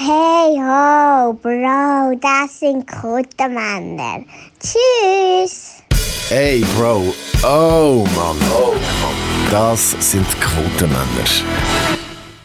[0.00, 4.24] Hey ho, Bro, das sind Kuttermänner.
[4.60, 5.82] Tschüss.
[6.28, 11.26] Hey Bro, oh Mann, oh Mann, das sind Quotenmänner.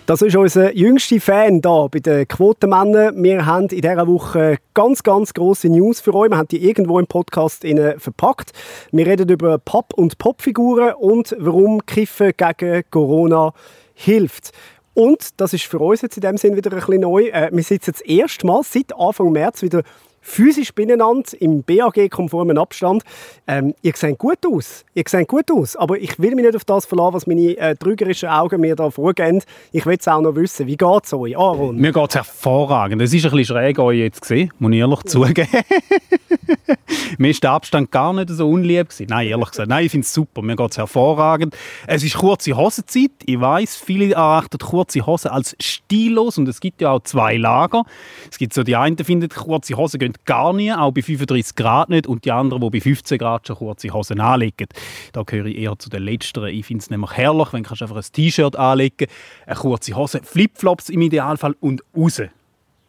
[0.08, 3.24] Das ist unser jüngster Fan hier bei den Quotenmännern.
[3.24, 6.32] Wir haben in dieser Woche ganz, ganz grosse News für euch.
[6.32, 7.64] Wir haben die irgendwo im Podcast
[8.00, 8.52] verpackt.
[8.92, 13.54] Wir reden über Pop- und Popfiguren und warum Kiffen gegen Corona
[13.94, 14.54] hilft.
[14.94, 17.28] Und das ist für uns jetzt in dem Sinn wieder ein bisschen neu.
[17.28, 19.84] Äh, wir sitzen das erste Mal seit Anfang März wieder
[20.24, 23.04] physisch beieinander, im BAG-konformen Abstand.
[23.46, 24.86] Ähm, ihr seht gut aus.
[24.96, 25.76] Ihr seht gut aus.
[25.76, 28.90] Aber ich will mich nicht auf das verlassen, was meine äh, trügerischen Augen mir da
[28.90, 29.42] vorgeben.
[29.72, 30.66] Ich will es auch noch wissen.
[30.66, 31.76] Wie geht es euch, Aaron?
[31.76, 33.02] Mir geht es hervorragend.
[33.02, 35.48] Es ist ein bisschen schräg, euch jetzt gesehen, muss ich ehrlich zugeben.
[37.18, 39.08] mir ist der Abstand gar nicht so unlieb gewesen.
[39.10, 40.42] Nein, ehrlich gesagt, nein, ich finde es super.
[40.42, 41.56] Mir geht es hervorragend.
[41.86, 43.12] Es ist kurze Hosenzeit.
[43.26, 47.84] Ich weiß, viele erachten kurze Hosen als stillos und es gibt ja auch zwei Lager.
[48.32, 51.90] Es gibt so die einen finden kurze Hosen gehen gar nie, auch bei 35 Grad
[51.90, 54.68] nicht und die anderen, die bei 15 Grad schon kurze Hosen anlegen.
[55.12, 56.50] Da gehöre ich eher zu den Letzteren.
[56.50, 59.08] Ich finde es nämlich herrlich, wenn du einfach ein T-Shirt anlegen
[59.46, 62.22] eine kurze Hose, Flipflops im Idealfall und raus.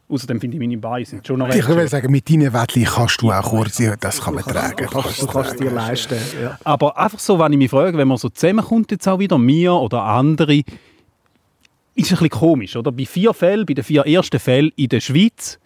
[0.06, 3.22] Außerdem finde ich meine Beine sind schon noch Ich würde sagen, mit deinen Wettli kannst
[3.22, 4.86] du auch kurze, das kann man tragen.
[4.86, 6.19] Du kannst, du kannst dir leisten.
[6.42, 6.58] Ja.
[6.62, 9.72] Aber einfach so, wenn ich mich frage, wenn man so zusammenkommt jetzt auch wieder, mir
[9.72, 12.92] oder andere, ist ein bisschen komisch, oder?
[12.92, 15.58] Bei vier Fällen, bei den vier ersten Fällen in der Schweiz,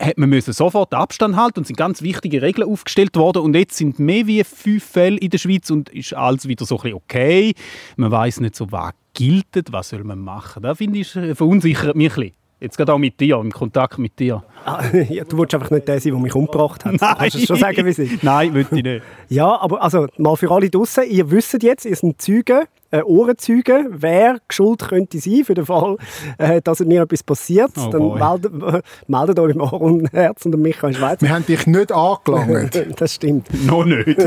[0.00, 3.76] hat man müssen sofort Abstand halten und sind ganz wichtige Regeln aufgestellt worden und jetzt
[3.76, 6.96] sind mehr wie fünf Fälle in der Schweiz und ist alles wieder so ein bisschen
[6.96, 7.54] okay.
[7.96, 10.62] Man weiß nicht so, was gilt, was soll man machen.
[10.62, 12.38] Da finde ich verunsichert mich ein bisschen.
[12.60, 14.42] Jetzt gerade auch mit dir, im Kontakt mit dir.
[14.64, 17.00] Ah, ja, du willst einfach nicht der sein, der mich umgebracht hat.
[17.00, 17.14] Nein.
[17.16, 18.18] Kannst du schon sagen, wie sie?
[18.22, 19.02] Nein, will ich nicht.
[19.28, 23.88] Ja, aber also mal für alle draußen, ihr wisst jetzt, ihr seid Zeugen äh, Ohrenzeugen,
[23.90, 25.96] wer schuld könnte sein für den Fall,
[26.38, 27.72] äh, dass mir etwas passiert.
[27.76, 31.22] Oh dann meldet, äh, meldet euch im Ohr und Herz und Michael Schweizer.
[31.22, 32.86] Wir haben dich nicht angelangt.
[33.00, 33.48] das stimmt.
[33.66, 34.18] Noch nicht.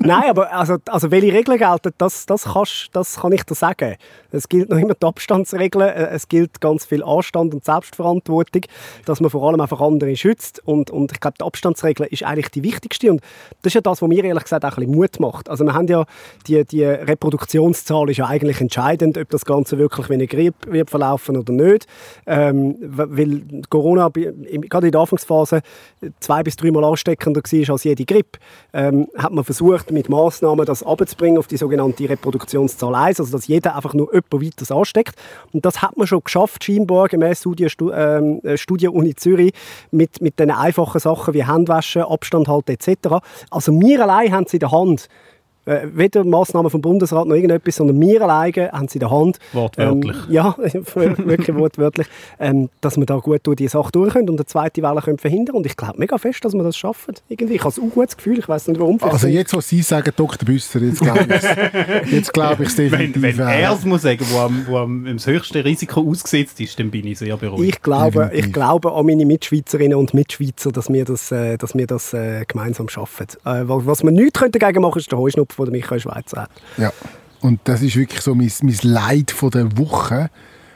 [0.00, 3.96] Nein, aber also, also welche Regeln gelten, das, das, kannst, das kann ich dir sagen.
[4.30, 8.62] Es gilt noch immer die Abstandsregeln, äh, es gilt ganz viel Anstand und Selbstverantwortung,
[9.04, 12.50] dass man vor allem einfach andere schützt und, und ich glaube, die Abstandsregel ist eigentlich
[12.50, 13.20] die wichtigste und
[13.62, 15.50] das ist ja das, was mir ehrlich gesagt auch ein bisschen Mut macht.
[15.50, 16.04] Also wir haben ja
[16.46, 20.90] die die, Reproduktionszahl ist ja eigentlich entscheidend, ob das Ganze wirklich wie eine Grippe wird
[20.90, 21.86] verlaufen oder nicht.
[22.26, 25.60] Ähm, weil Corona gerade in der Anfangsphase
[26.20, 28.38] zwei bis dreimal ansteckender war als jede Grippe,
[28.72, 33.46] ähm, hat man versucht, mit Massnahmen das abzubringen auf die sogenannte Reproduktionszahl 1, also dass
[33.46, 35.14] jeder einfach nur jemand weiter ansteckt.
[35.52, 39.52] Und das hat man schon geschafft, scheinbar, gemäß Studie, ähm, Studie Uni Zürich,
[39.90, 43.22] mit, mit den einfachen Sachen wie Handwaschen, Abstand halten etc.
[43.50, 45.08] Also wir allein haben es in der Hand,
[45.64, 49.38] äh, weder Massnahmen vom Bundesrat noch irgendetwas, sondern wir alleine haben sie in der Hand.
[49.52, 50.16] Wortwörtlich.
[50.16, 50.56] Ähm, ja,
[50.94, 52.06] wirklich wortwörtlich,
[52.38, 55.18] ähm, dass wir da gut durch die Sache durch können und eine zweite Welle können
[55.18, 57.14] verhindern Und ich glaube mega fest, dass wir das schaffen.
[57.28, 57.54] Irgendwie.
[57.54, 58.98] Ich habe ein gutes Gefühl, ich weiß nicht warum.
[59.02, 60.44] Also jetzt, was Sie sagen, Dr.
[60.44, 63.22] Büsser, jetzt glaube ich es glaub definitiv.
[63.22, 66.78] Wenn, wenn er es muss sagen, wo am, wo am das höchste Risiko ausgesetzt ist,
[66.78, 67.76] dann bin ich sehr beruhigt.
[67.76, 71.86] Ich glaube, ich glaube an meine Mitschweizerinnen und Mitschweizer, dass wir das, äh, dass wir
[71.86, 73.26] das äh, gemeinsam schaffen.
[73.44, 76.50] Äh, was wir nicht dagegen machen können, ist der Heuschnupfen von der Michael Schweizer hat.
[76.76, 76.92] Ja,
[77.42, 80.30] und das ist wirklich so mein, mein Leid von der Woche.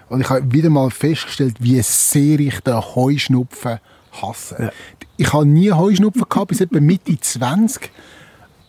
[0.08, 3.78] Und ich habe wieder mal festgestellt, wie sehr ich den Heuschnupfen
[4.12, 4.56] hasse.
[4.58, 4.70] Ja.
[5.16, 7.90] Ich habe nie Heuschnupfen gehabt, bis etwa Mitte 20.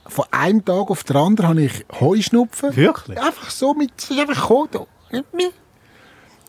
[0.07, 2.75] Von einem Tag auf den anderen habe ich Heuschnupfen.
[2.75, 3.19] Wirklich?
[3.19, 4.87] Einfach so mit, einfach gekommen.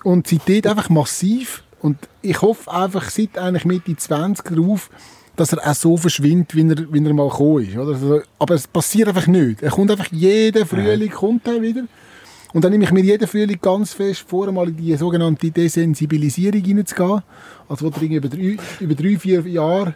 [0.04, 1.64] Und seitdem einfach massiv.
[1.80, 4.90] Und ich hoffe einfach seit eigentlich Mitte 20 darauf,
[5.38, 7.76] dass er auch so verschwindet, wie er, wie er mal gekommen ist.
[7.76, 7.92] Oder?
[7.92, 9.62] Also, aber es passiert einfach nicht.
[9.62, 11.84] Er kommt einfach jeden Frühling kommt er wieder.
[12.52, 16.60] Und dann nehme ich mir jeden Frühling ganz fest vor, mal in die sogenannte Desensibilisierung
[16.60, 17.22] hineinzugehen.
[17.68, 19.94] Also wo du über drei, über drei, vier Jahre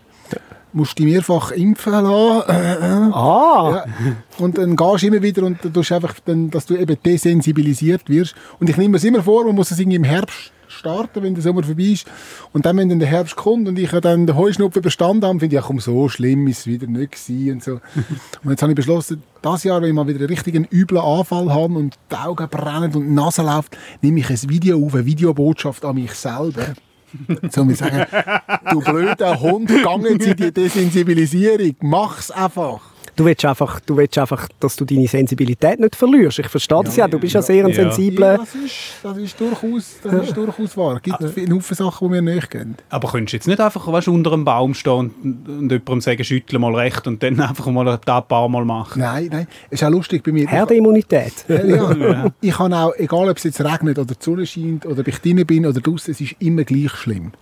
[0.72, 3.12] musst du mehrfach impfen lassen.
[3.12, 3.84] Ah!
[4.04, 4.14] Ja.
[4.38, 8.34] Und dann gehst du immer wieder und du einfach dann, dass du eben desensibilisiert wirst.
[8.58, 11.42] Und ich nehme es immer vor, man muss es irgendwie im Herbst starten, wenn der
[11.42, 12.06] Sommer vorbei ist.
[12.52, 15.56] Und dann, wenn dann der Herbst kommt und ich dann den Heuschnupfen überstanden habe, finde
[15.56, 17.72] ich, ja komm, so schlimm ist es wieder nicht gewesen und so.
[18.44, 21.52] und jetzt habe ich beschlossen, das Jahr, wenn ich mal wieder einen richtigen üblen Anfall
[21.52, 25.06] habe und die Augen brennen und die Nase läuft, nehme ich ein Video auf, eine
[25.06, 26.74] Videobotschaft an mich selber.
[27.50, 28.06] So, wir sagen,
[28.70, 32.91] du blöder Hund, geh jetzt in die Desensibilisierung, mach's einfach.
[33.14, 36.38] Du willst, einfach, du willst einfach, dass du deine Sensibilität nicht verlierst.
[36.38, 37.06] Ich verstehe das ja.
[37.06, 37.76] Du bist ja sehr ein Ja.
[37.76, 38.32] sensibler...
[38.32, 40.96] Ja, das, ist, das, ist durchaus, das ist durchaus wahr.
[40.96, 42.74] Es gibt viele Haufen Sachen, die mir nicht gehen.
[42.88, 44.92] Aber könntest du jetzt nicht einfach weißt, unter einem Baum stehen
[45.22, 49.00] und, und jemandem sagen, schüttle mal recht und dann einfach mal ein paar Mal machen?
[49.00, 49.46] Nein, nein.
[49.70, 50.48] Es ist auch lustig bei mir.
[50.48, 51.34] Herdenimmunität.
[51.48, 52.32] Ja, ja.
[52.40, 55.18] Ich kann auch, egal ob es jetzt regnet oder die Sonne scheint oder ob ich
[55.18, 57.32] drinnen bin oder draußen, es ist immer gleich schlimm.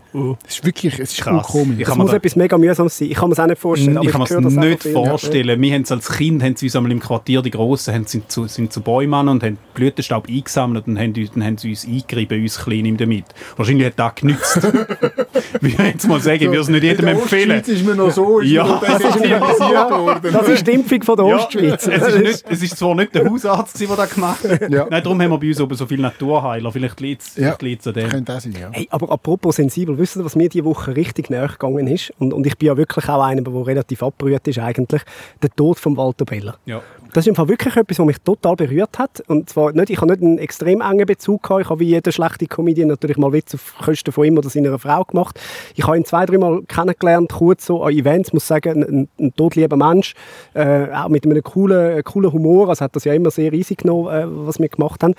[0.45, 1.47] Es ist wirklich, es ist Krass.
[1.47, 1.77] komisch.
[1.79, 3.09] Ich mir muss da- etwas mega mühsames sein.
[3.11, 3.97] Ich kann mir es auch nicht vorstellen.
[3.97, 5.60] aber ich kann mir einfach nicht vorstellen.
[5.61, 8.31] Wir haben es als Kind haben sie uns einmal im Quartier, die Grossen, haben, sind,
[8.31, 11.87] zu, sind zu Bäumen und haben Blütenstaub eingesammelt und haben, uns- dann haben sie uns
[11.87, 13.25] eingerieben, uns Kleinen damit.
[13.57, 14.61] Wahrscheinlich hat das genützt.
[15.61, 17.51] Wie ich jetzt mal sagen, ich würde es nicht jedem In der empfehlen.
[17.59, 18.65] Ostschweiz ist mir noch so, ist Ja.
[18.65, 20.33] mir noch sensibilisiert worden.
[20.33, 21.87] Das ist die Impfung von der Ja, Ostschweiz.
[21.87, 24.71] es, ist nicht, es ist zwar nicht der Hausarzt, der das gemacht hat.
[24.71, 24.87] Ja.
[24.91, 26.73] Nein, darum haben wir bei uns oben so viele Naturheiler.
[26.73, 27.53] Vielleicht liegt es Ja.
[27.53, 28.09] an dem.
[28.09, 28.69] Könnte auch sein, ja.
[28.73, 32.13] Hey, aber apropos sensibel, wisst ihr, was mir diese Woche richtig näher gegangen ist?
[32.19, 35.03] Und, und ich bin ja wirklich auch einer, der relativ abgerührt ist eigentlich.
[35.43, 36.57] Der Tod von Walter Beller.
[36.65, 36.81] Ja.
[37.13, 39.21] Das ist im Fall wirklich etwas, was mich total berührt hat.
[39.27, 41.63] Und zwar nicht, ich habe nicht einen extrem engen Bezug gehabt.
[41.63, 44.79] Ich habe wie jeder schlechte Comedian natürlich mal Witz auf Kosten von ihm oder seiner
[44.79, 45.41] Frau gemacht.
[45.75, 49.35] Ich habe ihn zwei, dreimal kennengelernt, kurz so an Events, muss sagen, ein, ein, ein
[49.35, 50.15] todlieber Mensch,
[50.55, 52.69] äh, auch mit einem coolen, coolen Humor.
[52.69, 55.15] Also hat das ja immer sehr easy genommen, äh, was wir gemacht haben.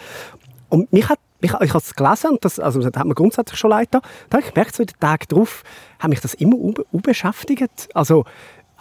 [0.69, 3.59] Und mich hat, mich, ich habe es gelesen, und das, also das hat mir grundsätzlich
[3.59, 4.09] schon leid getan.
[4.29, 5.63] Da habe ich gemerkt, so den Tagen drauf,
[5.99, 7.89] hat mich das immer un- unbeschäftigt.
[7.93, 8.23] Also,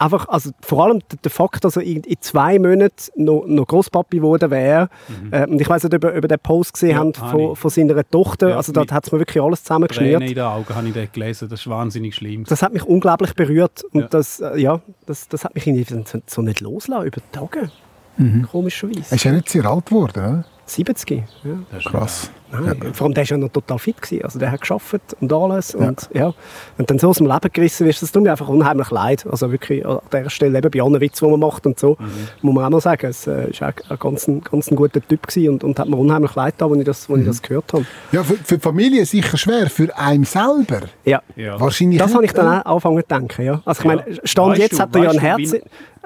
[0.01, 3.67] einfach, also vor allem der, der Fakt, dass er in, in zwei Monaten noch, noch
[3.67, 4.89] Großpapi geworden wäre.
[5.31, 7.69] Äh, und ich weiß nicht, ob ihr über den Post gesehen Ja, habt von, von
[7.69, 8.49] seiner Tochter.
[8.49, 10.17] Ja, also da hat es mir wirklich alles zusammengeschnürt.
[10.19, 11.49] Tränen in den Augen habe ich das gelesen.
[11.49, 12.43] Das ist wahnsinnig schlimm.
[12.45, 13.83] Das hat mich unglaublich berührt.
[13.93, 14.07] Und Ja.
[14.07, 17.71] das, äh, ja, das, das hat mich irgendwie so- nicht loslassen über die Tage.
[18.17, 18.47] Mhm.
[18.51, 19.03] Komischerweise.
[19.09, 20.45] Er ist ja nicht sehr alt geworden, oder?
[20.65, 21.11] 70.
[21.11, 21.23] Ja.
[21.71, 22.31] Das ist Krass.
[22.51, 24.01] Nein, Vor allem, der war ja noch total fit.
[24.01, 24.23] Gewesen.
[24.23, 25.75] Also der hat geschafft und alles.
[25.75, 26.33] Und, ja.
[26.77, 29.25] und dann so aus dem Leben gerissen wirst, das tut mir einfach unheimlich leid.
[29.29, 31.97] Also wirklich an dieser Stelle, eben bei allen Witzen, die man macht und so,
[32.41, 35.01] muss man auch mal sagen, es war äh, auch ein ganz, ein ganz ein guter
[35.05, 37.41] Typ gewesen und, und hat mir unheimlich leid getan, als ich das, als ich das
[37.41, 37.85] gehört habe.
[38.11, 41.21] Ja, für, für die Familie sicher schwer, für einen selber Ja.
[41.35, 41.59] Ja.
[41.59, 42.67] wahrscheinlich Das habe ich dann oder?
[42.67, 43.45] auch angefangen zu denken.
[43.45, 43.61] Ja.
[43.65, 43.95] Also ich Ja.
[43.95, 45.55] meine, Stand Weißt jetzt du- hat er ja du, Herz...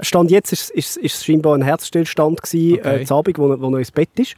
[0.01, 3.05] Stand jetzt ist, ist, ist es scheinbar ein Herzstillstand gewesen, Okay.
[3.09, 4.35] äh, Abend, wo, wo er ins Bett ist.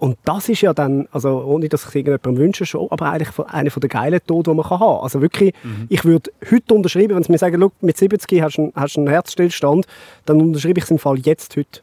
[0.00, 3.38] Und das ist ja dann, also ohne dass ich es irgendjemandem wünsche, schon, aber eigentlich
[3.38, 5.02] einer der geilen Tode, die man kann haben kann.
[5.02, 5.54] Also wirklich,
[5.90, 8.96] ich würde heute unterschreiben, wenn sie mir sagen, «Schau, mit 70 hast du einen, hast
[8.96, 9.86] einen Herzstillstand,
[10.24, 11.82] dann unterschreibe ich es im Fall jetzt heute.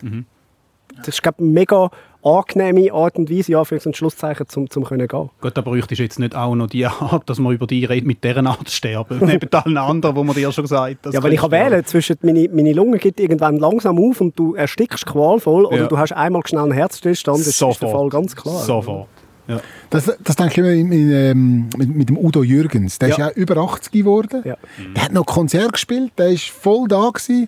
[0.97, 1.91] Das ist, glaube mega
[2.23, 5.29] angenehme Art und Weise, ja, für ein Schlusszeichen, zum, zum können gehen.
[5.41, 8.05] Gut, da bräuchtest du jetzt nicht auch noch die Art, dass man über die redet,
[8.07, 9.19] mit dieser Art zu sterben.
[9.25, 11.13] Neben allen anderen, wo man dir schon gesagt hat.
[11.13, 14.55] Ja, weil ich kann wählen zwischen meine, meine Lunge geht irgendwann langsam auf und du
[14.55, 15.87] erstickst qualvoll oder Ja.
[15.87, 17.39] du hast einmal schnell einen Herzstillstand.
[17.39, 17.91] Das ist der Sofort.
[17.91, 18.55] Fall ganz klar.
[18.63, 19.07] Sofort.
[19.47, 19.61] Ja.
[19.89, 22.99] Das, das denke ich immer in, in, ähm, mit, mit dem Udo Jürgens.
[22.99, 23.27] Der ist Ja.
[23.27, 24.41] ja über 80 geworden.
[24.43, 24.57] Ja.
[24.93, 27.47] Der hat noch Konzert gespielt, der ist voll da gewesen.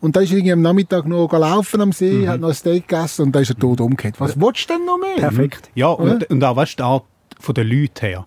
[0.00, 3.22] Und dann ist irgendwie am Nachmittag noch laufen am See, hat noch ein Steak gegessen
[3.26, 4.18] und dann ist er tot umgekehrt.
[4.18, 5.16] Was willst du denn noch mehr?
[5.16, 5.70] Perfekt.
[5.74, 7.04] Ja, und, und auch weißt, die Art
[7.38, 8.26] von den Leuten her.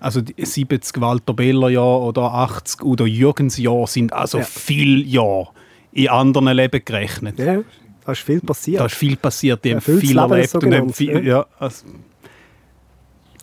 [0.00, 4.44] Also die 70 Walter Beller Jahre oder 80 Udo Jürgens Jahre sind also Ja.
[4.44, 5.48] viel Jahre
[5.90, 7.38] in anderen Leben gerechnet.
[7.38, 7.58] Ja,
[8.04, 8.80] da ist viel passiert.
[8.80, 11.38] Da ist viel passiert, die haben viel erlebt und haben viel, ja.
[11.38, 11.84] ja, also,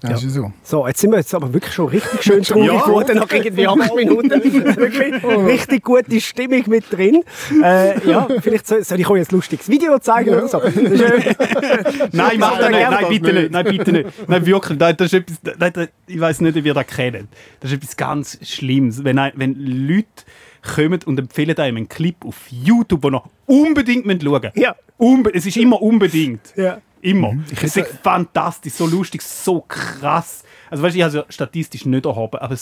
[0.03, 0.51] Ist ja so.
[0.63, 2.81] So, jetzt sind wir jetzt aber wirklich schon richtig schön traurig Ja.
[2.85, 4.29] geworden nach irgendwie acht Minuten.
[4.29, 7.23] wirklich richtig gute Stimmung mit drin.
[7.63, 10.59] Äh, ja, vielleicht soll, soll ich euch ein lustiges Video zeigen oder so.
[12.11, 13.01] Nein, mach das Ja, nicht.
[13.01, 13.51] Nein, bitte nicht.
[13.51, 14.29] Nein, bitte nicht.
[14.29, 14.79] Nein, wirklich.
[14.79, 17.27] Nein, das ist etwas, nein, das, ich weiß nicht, ob ihr das kennt.
[17.59, 19.03] Das ist etwas ganz Schlimmes.
[19.03, 20.07] Wenn, wenn Leute
[20.75, 24.57] kommen und empfehlen einem einen Clip auf YouTube, den ihr unbedingt schauen müsst.
[24.57, 24.75] Ja.
[24.97, 26.41] Unbe es ist immer unbedingt.
[26.55, 26.77] Ja.
[27.05, 27.35] Immer.
[27.51, 30.43] Ich es ist fantastisch, so lustig, so krass.
[30.71, 32.55] Also weißt du, ich habe es ja statistisch nicht erhoben, aber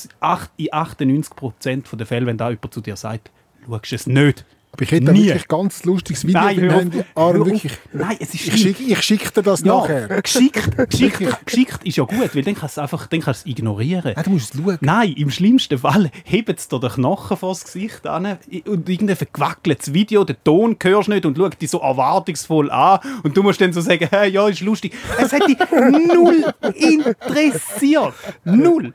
[0.58, 3.32] in 98% der Fälle, wenn da jemand zu dir sagt,
[3.66, 4.46] schaust du es nicht.
[4.74, 5.26] Aber ich hätte Nie.
[5.28, 6.80] wirklich ein ganz lustiges Video Nein, auf.
[6.82, 7.04] Handy.
[7.14, 7.74] Aaron, wirklich.
[7.94, 8.58] Nein, es ist Ich schlimm.
[8.76, 10.22] schicke ich schick dir das Ja, nachher.
[10.22, 14.14] geschickt, geschickt, geschickt ist ja gut, weil dann kannst du es einfach dann kannst ignorieren.
[14.18, 14.80] Ja, du musst es schauen.
[14.82, 18.26] Nein, im schlimmsten Fall hebt es dir den Knochen vor das Gesicht an
[18.66, 23.00] und irgendein verquackeltes Video, den Ton hörst du nicht und schaut dich so erwartungsvoll an
[23.22, 24.94] und du musst dann so sagen, hey, ja, ist lustig.
[25.20, 28.14] Es hat dich null interessiert.
[28.44, 28.94] Null.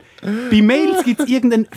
[0.51, 1.69] Bei Mails gibt es irgendeinen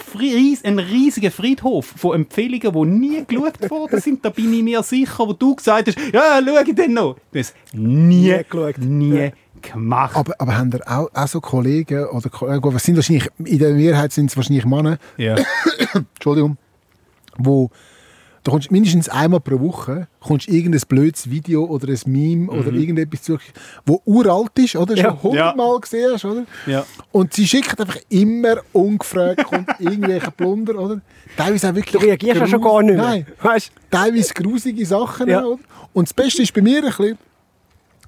[0.64, 3.60] einen riesigen Friedhof von Empfehlungen, die nie geschaut
[3.92, 4.24] worden sind.
[4.26, 7.16] Da bin ich mir sicher, wo du gesagt hast, ja, schau ich dann noch.
[7.32, 8.78] Du hast nie, Nie geschaut.
[8.80, 9.32] nie
[9.62, 10.16] gemacht.
[10.16, 13.74] Aber, aber haben da auch, auch so Kollegen oder Kollegen, was sind wahrscheinlich, in der
[13.74, 15.36] Mehrheit sind es wahrscheinlich Männer, ja.
[15.94, 16.58] Entschuldigung,
[17.38, 17.70] wo,
[18.44, 23.22] Da kommst mindestens einmal pro Woche kommst irgendein blödes Video oder ein Meme oder irgendetwas
[23.22, 23.38] zu,
[23.86, 24.96] wo uralt ist, oder?
[24.96, 25.04] Ja.
[25.10, 26.46] Schon hundertmal gesehen hast, oder?
[26.66, 26.86] Ja.
[27.12, 31.02] Und sie schickt einfach immer ungefragt kommt irgendwelche Plunder, oder?
[31.38, 33.04] Teilweise auch wirklich Du reagierst ja schon gar nicht mehr.
[33.04, 33.72] Nein, Weißt?
[33.92, 35.30] teilweise grusige Sachen.
[35.30, 35.44] Ja.
[35.44, 35.60] Oder?
[35.94, 37.18] Und das Beste ist bei mir ein bisschen,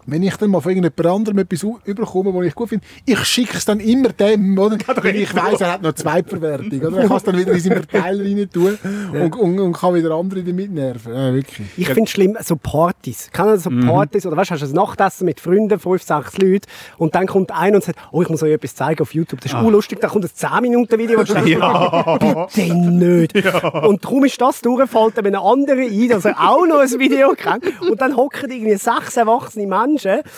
[0.05, 3.57] wenn ich dann mal von irgendjemand anderem etwas überkomme, was ich gut finde, ich schicke
[3.57, 4.77] es dann immer dem, oder?
[5.01, 6.79] Weil ich weiss, er hat noch Zweitverwertung.
[6.81, 7.01] Oder?
[7.03, 8.77] Ich kann es dann wieder in seinen Verteiler rein tun
[9.13, 11.13] und, und, und kann wieder andere damit nerven.
[11.13, 11.67] Ja, wirklich.
[11.77, 13.29] Ich finde es schlimm, so Partys.
[13.31, 13.88] Kennen Sie so Mhm.
[13.88, 14.25] Partys?
[14.25, 16.67] Oder weißt du, hast du ein Nachtessen mit Freunden, fünf, sechs Leute,
[16.98, 19.41] und dann kommt einer und sagt, oh, ich muss euch etwas zeigen auf YouTube.
[19.41, 19.63] Das ist Ah.
[19.63, 20.00] urlustig.
[20.01, 23.36] Dann kommt ein 10-Minuten-Video und du denkst, bitte nicht.
[23.83, 27.33] Und darum ist das durchgefallen, wenn ein anderer ein, dass er auch noch ein Video
[27.36, 27.63] kennt.
[27.81, 29.92] Und dann hocken irgendwie sechs erwachsene Menschen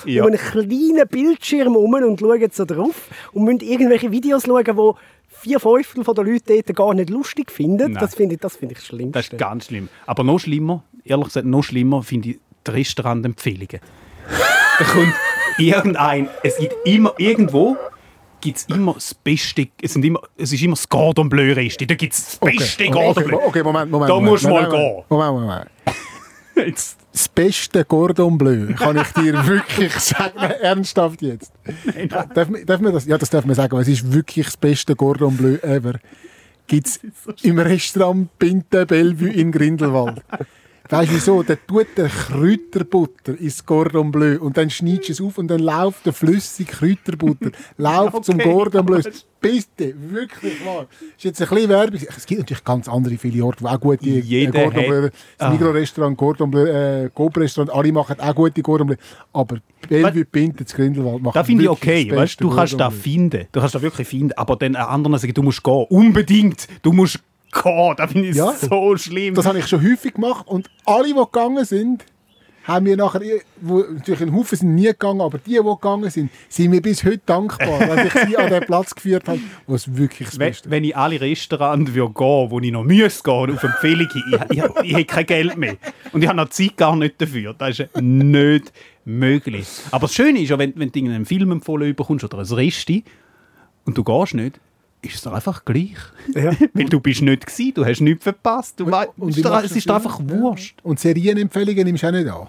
[0.06, 0.24] Ja.
[0.24, 4.92] um einen kleinen Bildschirm herum und schauen so drauf und müssen irgendwelche Videos schauen, die
[5.28, 7.94] vier Fünftel der Leute dort gar nicht lustig finden.
[7.94, 8.02] Nein.
[8.02, 9.12] Das finde ich, das finde ich das Schlimmste.
[9.20, 9.90] Das ist ganz schlimm.
[10.06, 13.80] Aber noch schlimmer, ehrlich gesagt, noch schlimmer finde ich die Restaurantempfehlungen.
[14.80, 15.14] da kommt
[15.58, 17.78] irgendein, es gibt immer, irgendwo
[18.42, 21.88] gibt es immer das Beste, es, sind immer, es ist immer das Cordon Bleu Resti,
[21.88, 23.38] da gibt es das beste Cordon okay, Bleu.
[23.46, 24.10] okay, Moment, Moment.
[24.10, 25.04] Da Moment, musst du mal Moment, gehen.
[25.10, 25.70] Moment, Moment, Moment.
[26.68, 31.50] Jetzt, Das beste Cordon Bleu, kann ich dir wirklich sagen, ernsthaft jetzt.
[32.10, 33.06] Darf, darf man das?
[33.06, 35.94] Ja, das darf man sagen, aber es ist wirklich das beste Cordon Bleu ever.
[36.68, 37.00] Gibt es
[37.42, 40.22] im Restaurant Pinte Bellevue in Grindelwald.
[40.90, 41.44] Weißt du wieso?
[41.44, 45.60] Der tut der Kräuterbutter ins Cordon Bleu und dann schneidest du es auf und dann
[45.62, 48.52] läuft der flüssige Kräuterbutter läuft zum Okay.
[48.52, 49.02] Cordon Bleu.
[49.42, 50.88] Bitte, wirklich wahr.
[51.18, 52.00] Ist jetzt ein bisschen Werbung.
[52.18, 55.02] Es gibt natürlich ganz andere viele Orte, die auch gute äh, Jeder Cordon hat- Bleu
[55.02, 55.50] das Ah.
[55.52, 58.96] Migros-Restaurant, Cordon Bleu, äh, Coop-Restaurant, alle machen auch gute Cordon Bleu.
[59.34, 62.90] Aber Bellevue Pinte zu Grindelwald macht da finde ich okay, das weißt, du kannst Cordon
[62.90, 63.00] Bleu.
[63.02, 66.92] finden, du kannst da wirklich finden, aber dann anderen sagen, du musst gehen, unbedingt, du
[66.92, 67.20] musst
[67.52, 68.52] gehen, da finde ich Ja.
[68.54, 69.36] so schlimm.
[69.36, 72.06] Das habe ich schon häufig gemacht und alle, die gegangen sind,
[72.66, 73.22] haben mir nachher,
[73.62, 77.04] wo, natürlich ein Haufen sind nie gegangen, aber die, die gegangen sind, sind mir bis
[77.04, 80.50] heute dankbar, dass ich sie an den Platz geführt habe, wo es wirklich das Wenn,
[80.50, 84.34] Beste wenn ich alle Restaurants würde gehen wo ich noch müsste gehen, auf Empfehlung ich,
[84.34, 85.76] ich, ich, ich hätte kein Geld mehr.
[86.12, 87.54] Und ich habe noch Zeit gar nicht dafür.
[87.54, 88.74] Das ist nicht
[89.06, 89.68] möglich.
[89.92, 93.04] Aber das Schöne ist ja, wenn, wenn du einen Film empfohlen bekommst oder ein Resti
[93.86, 94.60] und du gehst nicht,
[95.06, 95.96] ist es doch einfach gleich.
[96.34, 96.52] Ja.
[96.74, 98.80] Weil du bist nicht gewesen, du hast nichts verpasst.
[98.80, 100.20] Du wei- Und es ist, es ist einfach.
[100.24, 100.78] Wurscht.
[100.84, 102.48] Und Serienempfehlungen nimmst du auch nicht an.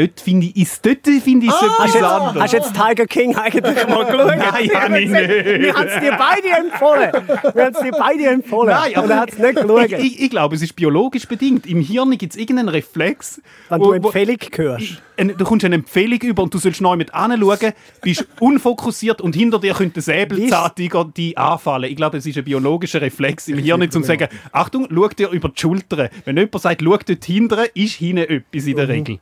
[0.00, 2.42] Dort finde ich, ist, dort finde ich es Hast etwas anderes.
[2.42, 4.26] hast du jetzt Tiger King eigentlich mal geschaut?
[4.36, 5.28] Nein, habe ich nicht.
[5.28, 7.12] Wir haben es dir beide empfohlen.
[7.54, 8.74] Wir haben es dir beide empfohlen.
[8.74, 9.84] Nein, und er hat es nicht geschaut.
[9.84, 11.66] ich, ich, ich glaube, es ist biologisch bedingt.
[11.66, 13.42] Im Hirn gibt es irgendeinen Reflex.
[13.68, 15.02] wenn wo- du Empfehlung hörst.
[15.18, 19.34] ein- du kommst eine Empfehlung über und du sollst neu mit anschauen, bist unfokussiert und
[19.34, 21.90] hinter dir könnte Säbelzahntiger dich anfallen.
[21.90, 25.30] Ich glaube, es ist ein biologischer Reflex im Hirn, um zu sagen, Achtung, schau dir
[25.30, 26.08] über die Schulter.
[26.24, 29.18] Wenn jemand sagt, schau dort hinten, ist hinten etwas in der Mhm.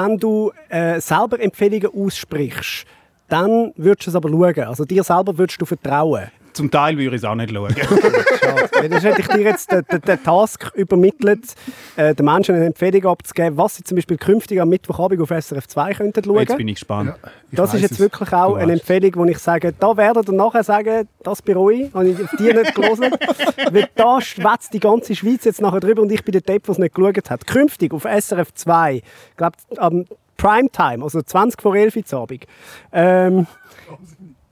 [0.00, 2.86] Wenn du äh, selber Empfehlungen aussprichst,
[3.28, 4.68] dann würdest du es aber schauen.
[4.68, 6.30] Also dir selber würdest du vertrauen.
[6.52, 7.74] Zum Teil würde ich es auch nicht schauen.
[8.40, 8.88] Schade.
[8.88, 11.54] Dann hätte ich dir jetzt den, den, den Task übermittelt,
[11.96, 15.68] äh, den Menschen eine Empfehlung abzugeben, was sie zum Beispiel künftig am Mittwochabend auf SRF
[15.68, 16.38] 2 könnten schauen.
[16.38, 17.14] Jetzt bin ich gespannt.
[17.50, 18.00] Ich Das ist jetzt es.
[18.00, 18.80] wirklich auch Du eine weißt.
[18.90, 22.30] Empfehlung, wo ich sage, da werdet ihr nachher sagen, das bereue ich, habe ich auf
[22.38, 23.10] die nicht gelesen.
[23.70, 26.72] Weil da schwätzt die ganze Schweiz jetzt nachher drüber und ich bin der Depp, der
[26.72, 27.46] es nicht geschaut hat.
[27.46, 29.02] Künftig auf SRF 2, ich
[29.36, 30.04] glaube am
[30.36, 32.46] Primetime, also 20 vor 11 Uhr Abend,
[32.92, 33.46] ähm,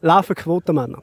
[0.02, 1.02] laufen Quotenmänner.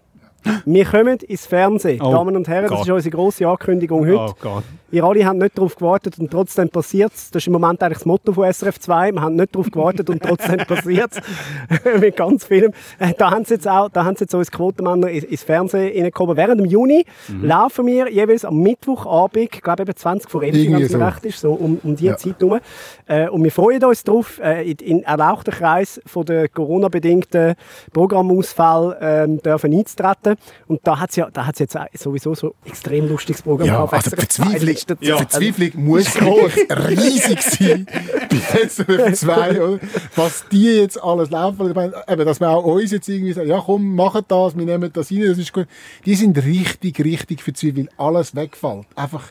[0.65, 2.81] Wir kommen ins Fernsehen, Oh Damen und Herren, das Gott.
[2.87, 4.17] ist unsere grosse Ankündigung heute.
[4.19, 4.63] Oh Gott.
[4.95, 7.29] Ihr alle habt nicht darauf gewartet und trotzdem passiert es.
[7.31, 9.11] Das ist im Moment eigentlich das Motto von SRF 2.
[9.11, 11.99] Wir haben nicht darauf gewartet und trotzdem passiert es.
[11.99, 12.71] Mit ganz vielem.
[12.99, 16.37] Äh, Da haben sie jetzt auch, da haben sie jetzt uns Quotenmänner ins, Fernsehen reingekommen.
[16.37, 17.43] Während im Juni Mhm.
[17.45, 20.97] laufen wir jeweils am Mittwochabend, ich glaube eben 20 vor 11 Uhr, wenn es so.
[20.97, 22.17] recht ist, so um, um die Ja.
[22.17, 22.59] Zeit herum.
[23.07, 27.55] Äh, und wir freuen uns darauf, äh, in, in erlauchten Kreis von der Corona-bedingten
[27.93, 30.35] Programmausfall ähm, dürfen einzutreten.
[30.67, 33.85] Und da hat es ja, da hat's jetzt sowieso so ein extrem lustiges Programm Ja,
[33.85, 34.27] also SRF
[34.87, 35.17] 2 Verzweiflung, letzter Zeit.
[35.17, 37.87] Verzweiflung muss wirklich riesig sein
[38.29, 39.79] bei SRF 2, oder?
[40.15, 43.49] Was die jetzt alles laufen, ich meine, eben, dass wir auch uns jetzt irgendwie sagen,
[43.49, 45.67] ja komm, machen das, wir nehmen das rein, das ist gut.
[46.05, 48.85] Die sind richtig, richtig verzweifelt, weil alles wegfällt.
[48.95, 49.23] Einfach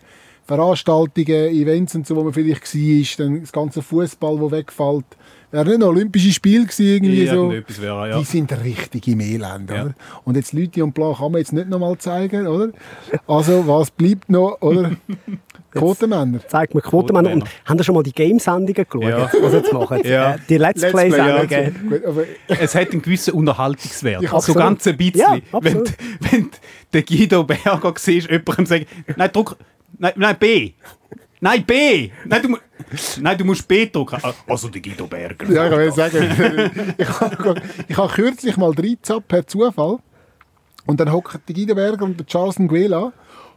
[0.46, 5.04] Veranstaltungen, Events und so, wo man vielleicht war, dann das ganze Fußball, wo wegfällt.
[5.50, 7.44] Wäre nicht noch Olympische Spiele gewesen, irgendwie so.
[7.44, 8.18] Irgendetwas wäre, ja.
[8.18, 9.82] Die sind richtig im Elend, Ja.
[9.84, 9.94] oder?
[10.24, 12.72] Und jetzt Leute und bla kann man jetzt nicht nochmal zeigen, oder?
[13.28, 14.90] Also, was bleibt noch, oder?
[15.72, 16.38] Quotenmänner.
[16.46, 17.32] zeigt mir Quotenmänner.
[17.32, 19.28] Und haben ihr schon mal die Game-Sendungen geschaut, Ja.
[19.42, 20.00] was jetzt machen?
[20.04, 20.36] Ja.
[20.48, 22.04] Die Let's, Let's Play, ja, Play-Sendungen.
[22.06, 24.22] Aber Es hat einen gewissen Unterhaltungswert.
[24.22, 25.18] Ja, so ganz ein bisschen.
[25.20, 25.82] Ja, wenn,
[26.20, 26.50] wenn
[26.92, 28.86] der Guido Berger siehst, jemandem sagt,
[29.16, 29.56] nein, druck,
[29.98, 30.72] nein, nein, B.
[31.40, 32.10] Nein, B!
[32.24, 32.56] Nein, du,
[33.20, 34.18] Nein, du musst B drücken.
[34.46, 35.50] Also der Guido Berger.
[35.50, 39.98] Ja, ich will sagen, ich habe ich habe kürzlich mal reingezappt per Zufall
[40.86, 43.12] und dann hocken die Guido Berger und der Charles Nguela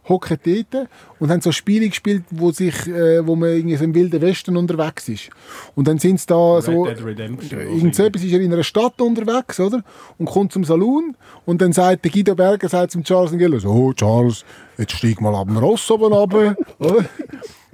[0.08, 0.88] hocken dort
[1.20, 4.58] und haben so Spiele gespielt, wo, sich, äh, wo man irgendwie so im Wilden Westen
[4.58, 5.30] unterwegs ist.
[5.76, 6.86] Und dann sind sie da so...
[6.88, 9.84] Irgend so etwas ist er in einer Stadt unterwegs, oder?
[10.18, 13.70] Und kommt zum Saloon und dann sagt der Guido Berger sagt zum Charles Nguela so,
[13.70, 14.46] oh Charles,
[14.78, 17.06] jetzt steig mal ab dem Ross oben runter, oder?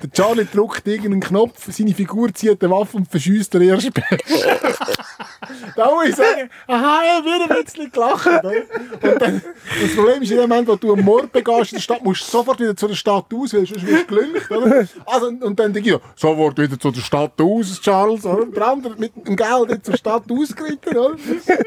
[0.04, 3.94] Der Charlie drückt irgendeinen Knopf, seine Figur zieht eine Waffe und verschießt den ersten
[5.76, 8.28] Da muss ich sagen, aha, ich wieder ein bisschen gelacht.
[8.28, 9.42] Und dann,
[9.82, 12.22] das Problem ist, in dem Moment, wo du einen Mord begehst in der Stadt, musst
[12.28, 14.52] du sofort wieder zu der Stadt aus, weil sonst wirst du gelüncht.
[14.52, 14.88] Oder?
[15.06, 18.26] Also, und dann denke ich, sofort wieder zu der Stadt aus, Charles.
[18.26, 18.46] Oder?
[18.46, 20.98] Der andere mit dem Geld zur Stadt ausgeritten.
[20.98, 21.16] Oder?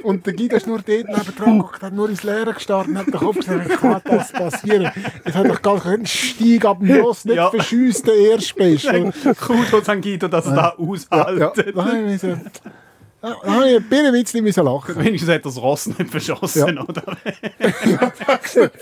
[0.03, 3.07] Und der Guido ist nur dort nebendran geguckt, hat nur ins Leere gestarrt und hat
[3.07, 4.91] den Kopf gesagt, wie kann das passieren?
[5.25, 7.51] Es hat doch gar keinen Stieg ab dem Ross, nicht Ja.
[7.51, 8.87] verschießt, erste bist.
[8.87, 9.13] oder?
[9.35, 10.75] Kudo San Guido, dass er da
[11.39, 12.41] Ja, da habe ich, müssen-
[13.45, 14.97] da habe ich ein bisschen müssen lachen.
[15.05, 17.03] Wenigstens hat das Ross nicht verschossen, oder?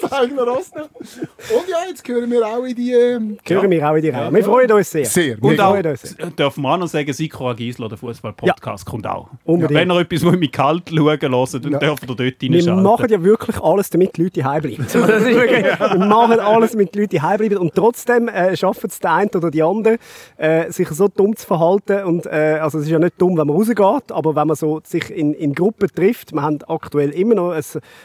[0.00, 0.88] Das eigene Ross noch.
[0.94, 2.92] Und ja, jetzt gehören wir auch in die...
[2.92, 4.32] ähm, Hören wir auch in die Reihe.
[4.32, 5.04] Wir freuen uns sehr.
[5.06, 5.36] Sehr.
[5.42, 6.26] Und Wir auch, freuen uns sehr.
[6.30, 9.28] dürfen wir auch noch sagen, Sikora Giesler, der Fußball-Podcast, kommt auch.
[9.44, 9.78] Unbedingt.
[9.80, 11.22] Wenn ihr etwas mit kalt schauen hört,
[11.54, 11.78] dann Ja.
[11.78, 12.82] dürft ihr dort Wir reinschalten.
[12.82, 14.84] machen ja wirklich alles, damit die Leute heimbleiben.
[14.84, 17.58] Das ist wirklich, wir machen alles, damit die Leute heimbleiben.
[17.58, 19.98] Und trotzdem äh, schaffen es der eine oder die andere,
[20.36, 22.04] äh, sich so dumm zu verhalten.
[22.04, 24.80] Und, äh, also es ist ja nicht dumm, wenn man rausgeht, aber wenn man so
[24.84, 27.62] sich in, in Gruppen trifft, wir haben aktuell immer noch ein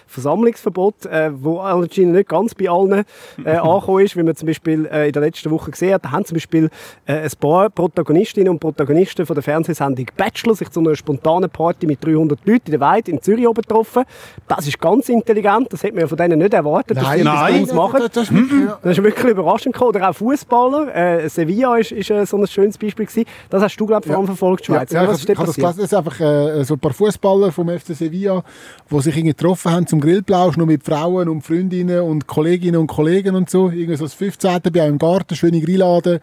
[0.08, 3.04] Versammlungsverbot, äh, wo anscheinend nicht ganz bei allen
[3.44, 6.06] äh, angekommen ist, wie man zum Beispiel äh, in der letzten Woche gesehen hat.
[6.06, 6.70] Da haben zum Beispiel
[7.06, 11.86] äh, ein paar Protagonistinnen und Protagonisten von der Fernsehsendung Bachelor sich zu einer spontanen Party
[11.86, 14.04] mit 300 Leuten in der Weide in Zürich oben getroffen.
[14.48, 17.54] Das ist ganz intelligent, das hätte man ja von denen nicht erwartet, dass die nein.
[17.54, 18.00] Dummes machen.
[18.00, 18.80] Das, das, ist wirklich, ja.
[18.82, 19.96] Das ist wirklich überraschend gekommen.
[19.96, 20.96] Oder auch Fußballer.
[20.96, 23.28] Äh, Sevilla ist, ist äh, so ein schönes Beispiel gewesen.
[23.50, 24.92] Das hast du, glaube ich, vor allem verfolgt, Schweiz.
[24.92, 25.66] Ja, ja, Was ich ist habe dort das passiert?
[25.66, 25.84] gelesen.
[25.84, 28.44] Es sind einfach äh, so ein paar Fußballer vom FC Sevilla,
[28.90, 32.88] die sich irgendwie getroffen haben zum Grillplausch, nur mit Frauen und Freundinnen und Kolleginnen und
[32.88, 33.70] Kollegen und so.
[33.70, 34.60] Irgendwie so das 15.
[34.72, 36.20] bei einem Garten, schöne Grilladen,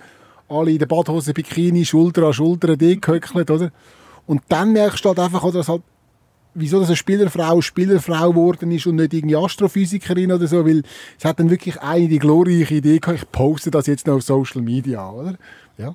[0.49, 3.71] alle in der Badhose, Bikini, Schulter an Schulter, dick gehöckelt, oder?
[4.27, 5.83] Und dann merkst du halt einfach, oder, dass halt,
[6.55, 10.83] wieso das eine Spielerfrau Spielerfrau geworden ist und nicht irgendwie Astrophysikerin oder so, weil
[11.19, 14.23] es hat dann wirklich eine die glorreiche Idee gehabt, ich poste das jetzt noch auf
[14.23, 15.37] Social Media, oder?
[15.79, 15.95] Ja.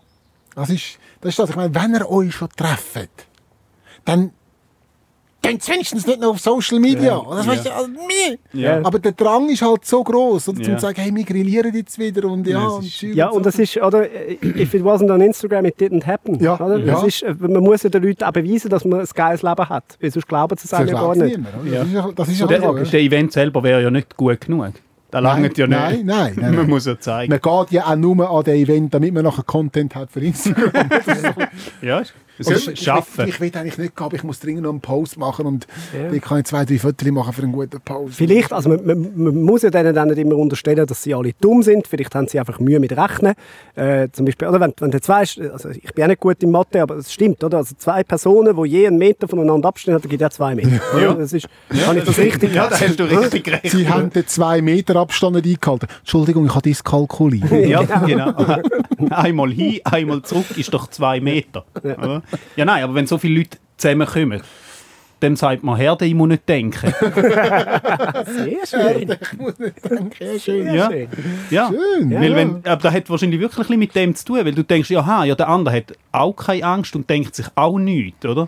[0.56, 1.50] Das ist, das ist das.
[1.50, 3.28] Ich meine, wenn ihr euch schon trefft,
[4.06, 4.32] dann
[5.44, 7.20] Denkt wenigstens nicht noch auf Social Media.
[7.32, 7.90] Das weißt du, also.
[8.54, 8.80] Ja.
[8.84, 10.66] Aber der Drang ist halt so groß, oder, Ja.
[10.66, 13.38] zum zu sagen, hey, wir grillieren jetzt wieder und ja, Ja, und ist- Ja, und
[13.38, 13.50] und so.
[13.50, 16.40] das ist, oder, äh, if it wasn't on Instagram, it didn't happen.
[16.40, 16.78] Ja, oder?
[16.78, 16.94] ja.
[16.94, 19.68] Das ist, äh, man muss ja den Leuten auch beweisen, dass man ein geiles Leben
[19.68, 19.98] hat.
[20.00, 21.38] Weil sonst glauben sie es ja gar nicht.
[21.38, 21.56] niemand?
[21.66, 22.84] Das ist ja, das ist ja Der, so, ja.
[22.84, 24.74] der Event selber wäre ja nicht gut genug.
[25.10, 25.78] Da langt ja nicht.
[25.78, 27.32] nein, nein, nein, Man muss ja zeigen.
[27.32, 30.72] Man geht ja auch nur an den Event, damit man nachher Content hat für Instagram.
[31.82, 32.04] Ja,
[32.50, 33.28] es ich, schaffen.
[33.28, 35.68] ich, ich will eigentlich nicht gehen, aber ich muss dringend noch einen Post machen und
[35.94, 36.12] Ja.
[36.12, 38.16] ich kann ich zwei, drei Fotos machen für einen guten Post.
[38.16, 41.32] Vielleicht, also man, man, man muss ja denen dann nicht immer unterstellen, dass sie alle
[41.40, 41.88] dumm sind.
[41.88, 43.34] Vielleicht haben sie einfach Mühe mit Rechnen.
[43.76, 46.42] Äh, zum Beispiel, oder wenn, wenn du jetzt weißt, also ich bin auch nicht gut
[46.44, 47.58] in Mathe, aber es stimmt, oder?
[47.58, 50.70] Also zwei Personen, die je einen Meter voneinander abstehen, dann gibt es ja zwei Meter.
[50.96, 51.16] Oder?
[51.16, 51.48] Das ist,
[51.86, 53.72] kann ich das richtig Ja, da hast du richtig recht.
[53.72, 55.88] Sie haben den zwei Meter Abstand nicht eingehalten.
[56.00, 57.52] Entschuldigung, ich habe dyskalkuliert.
[57.72, 58.34] Ja, genau.
[59.12, 61.66] einmal hin, einmal zurück ist doch zwei Meter.
[61.84, 62.22] oder?
[62.56, 64.42] Ja, nein, aber wenn so viele Leute zusammenkommen,
[65.20, 66.92] dann sagt man, Herde, ich muss nicht denken.
[68.26, 69.10] Sehr schön.
[69.22, 70.74] ich muss nicht denken, ja, schön.
[70.74, 71.08] Ja, schön.
[71.52, 71.68] ja.
[71.70, 72.36] Schön, Weil ja.
[72.36, 74.90] wenn, aber das hat wahrscheinlich wirklich ein bisschen mit dem zu tun, weil du denkst,
[74.90, 78.48] ja, ha, ja, der andere hat auch keine Angst und denkt sich auch nichts, oder?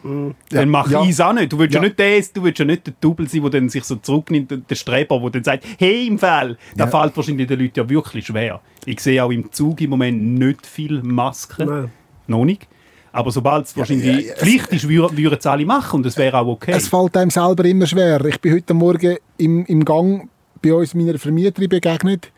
[0.49, 1.03] Dann mach Ja.
[1.03, 1.51] ich es auch nicht.
[1.53, 1.87] Du willst ja, Ja.
[1.87, 4.57] nicht der, du willst ja nicht der Double sein, der dann sich so zurücknimmt, der-
[4.57, 6.57] der Streber, der dann sagt, hey, im Fall.
[6.75, 6.89] Da Ja.
[6.89, 8.61] fällt wahrscheinlich den Leuten ja wirklich schwer.
[8.85, 11.67] Ich sehe auch im Zug im Moment nicht viel Masken.
[11.69, 11.91] Nein.
[12.25, 12.67] Noch nicht.
[13.15, 16.17] Aber sobald es wahrscheinlich ja, ja, es- Pflicht ist, würden es alle machen und es
[16.17, 16.71] wäre auch okay.
[16.75, 18.23] Es fällt einem selber immer schwer.
[18.25, 20.27] Ich bin heute Morgen im, im Gang
[20.61, 22.31] bei uns meiner Vermieterin begegnet,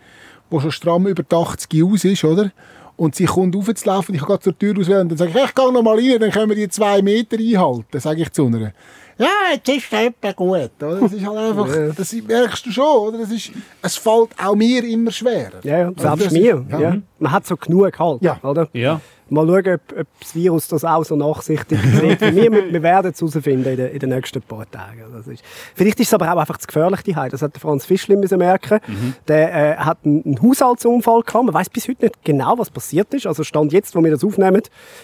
[0.51, 2.51] die schon stramm über die 80 aus ist, oder?
[2.97, 5.55] Und sie kommt aufzulaufen, ich kann gerade zur Tür auswählen und dann sage ich, ich
[5.55, 8.71] gehe noch mal rein, dann können wir die zwei Meter einhalten, sage ich zu ihr.
[9.17, 10.49] Ja, jetzt ist es gut.
[10.81, 10.99] Oder?
[10.99, 13.17] Das ist halt einfach, das merkst du schon, oder?
[13.19, 15.59] Das ist, es fällt auch mir immer schwerer.
[15.63, 16.65] Ja, ja, Also das selbst ist- mir.
[16.69, 16.79] ja.
[16.79, 16.97] Ja.
[17.19, 18.39] Man hat so genug halt, Ja.
[18.43, 18.67] oder?
[18.73, 18.99] ja.
[19.29, 22.73] Mal schauen, ob, ob das Virus das auch so nachsichtig sieht wie wir.
[22.73, 25.03] Wir werden es herausfinden in, den, in den nächsten paar Tagen.
[25.13, 27.85] Das ist, vielleicht ist es aber auch einfach zu gefährlich, die Das hat der Franz
[27.85, 28.79] Fischli müssen merken.
[29.27, 31.45] Der äh, hat einen, einen Haushaltsunfall gehabt.
[31.45, 33.25] Man weiß bis heute nicht genau, was passiert ist.
[33.25, 34.61] Also Stand jetzt, wo wir das aufnehmen,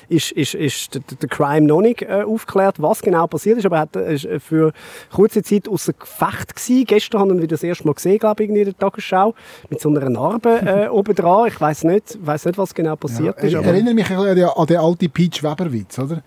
[0.09, 3.65] ist, ist, ist der, der Crime noch nicht äh, aufgeklärt, was genau passiert ist.
[3.65, 4.71] Aber er hat, äh, ist äh, für
[5.11, 6.85] kurze Zeit außer Gefecht gewesen.
[6.85, 9.33] Gestern haben wir ihn wieder das erste Mal gesehen, glaube ich, in der Tagesschau.
[9.69, 11.47] Mit so einer Narbe äh, oben dran.
[11.47, 13.53] Ich weiß nicht, weiß nicht, was genau passiert Ja, ist.
[13.53, 16.21] ich erinnere mich an den, an den alten Peach Weber-Witz, oder?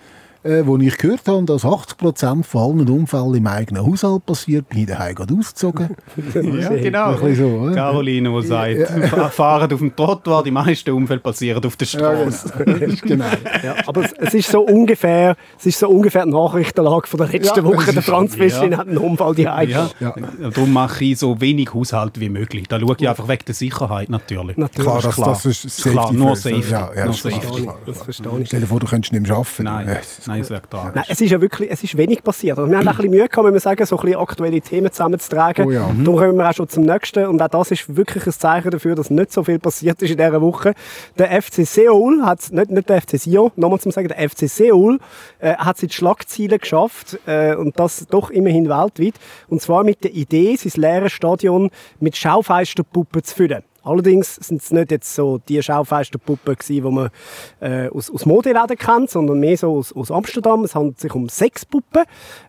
[0.44, 4.80] Äh, wo ich gehört habe, dass 80% von allen Unfällen im eigenen Haushalt passiert, bin
[4.80, 5.88] ich daheim gerade ausgezogen.
[6.35, 7.16] Ja, genau.
[7.35, 7.74] So, oder?
[7.74, 12.52] Caroline, die sagt, fahren auf dem Trottoir, die meisten Unfälle passieren auf der Straße.
[13.02, 13.24] genau.
[13.62, 17.59] Ja, aber es, ist so ungefähr, es ist so ungefähr die Nachrichtenlage von der letzten
[17.61, 17.92] Ja, Woche.
[17.92, 19.62] Der Franz Fischlin hat einen Unfall die Ja.
[19.62, 19.90] ja.
[20.00, 20.14] Ja.
[20.50, 22.68] Darum mache ich so wenig Haushalt wie möglich.
[22.68, 24.57] Da schaue ich einfach wegen der Sicherheit natürlich.
[24.57, 24.87] Natürlich.
[24.87, 26.37] Klar, das, das ist Safety Klar, nur.
[26.37, 26.70] Safety.
[26.70, 27.62] Ja, ja, Nur das ist Safety.
[27.62, 27.78] klar.
[27.87, 28.46] Das verstehe ich.
[28.48, 29.62] Stell dir vor, du könntest nicht mehr arbeiten.
[29.64, 30.94] Nein, Ja, nein, es wäre tragisch.
[30.94, 32.59] Nein, es ist ja wirklich, es ist wenig passiert.
[32.59, 34.90] Also wir haben ein bisschen Mühe gehabt, wenn wir sagen, so ein bisschen aktuelle Themen
[34.90, 35.66] zusammenzutragen.
[35.66, 35.90] Oh ja.
[35.97, 37.27] Darum kommen wir auch schon zum nächsten.
[37.27, 40.16] Und auch das ist wirklich ein Zeichen dafür, dass nicht so viel passiert ist in
[40.16, 40.75] dieser Woche.
[41.18, 44.99] Der FC Seoul hat, nicht, nicht der FC Sion, nochmal zum sagen, der FC Seoul
[45.38, 49.14] äh, hat sich die Schlagziele geschafft äh, und das doch immerhin weltweit.
[49.49, 51.70] Und zwar mit der Idee, sein leeres Stadion
[52.01, 53.62] mit Schaufensterpuppen zu füllen.
[53.85, 57.11] Allerdings sind es nicht jetzt so die Schaufensterpuppen gewesen, die man
[57.61, 60.64] äh, aus, aus Modeläden kennt, sondern mehr so aus, aus Amsterdam.
[60.64, 62.05] Es handelt sich um sechs Puppen.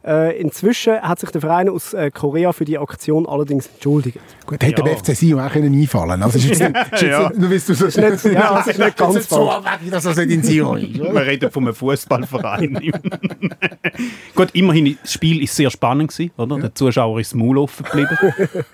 [0.05, 4.19] Äh, inzwischen hat sich der Verein aus äh, Korea für die Aktion allerdings entschuldigt.
[4.45, 4.87] Gut, hätte Ja.
[4.87, 7.29] der FC Sion auch können einfallen Also ist jetzt, ist jetzt, Ja.
[7.29, 10.43] du du so, nicht- ja, es ist nicht ganz so weg, dass das nicht in
[10.43, 10.95] Sion ist.
[10.99, 12.79] Wir reden von einem Fußballverein.
[14.35, 16.59] Gut, immerhin, das Spiel war sehr spannend, gewesen, oder?
[16.59, 18.17] Der Zuschauer ist das Maul offen geblieben.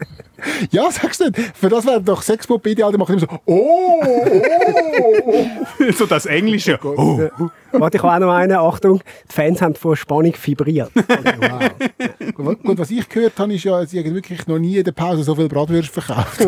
[0.72, 1.56] Ja, sagst du nicht.
[1.56, 2.92] Für das wäre doch Sexpuppe ideal.
[2.92, 5.92] Die machen immer so, oh, oh, oh.
[5.92, 6.80] so das Englische.
[6.84, 7.20] Oh.
[7.72, 8.58] Warte, ich habe auch noch einen.
[8.58, 10.92] Achtung, die Fans haben vor Spannung vibriert.
[11.42, 11.72] Wow.
[12.34, 14.92] Gut, gut, was ich gehört habe, ist ja, sie haben wirklich noch nie in der
[14.92, 16.42] Pause so viel Bratwürste verkauft.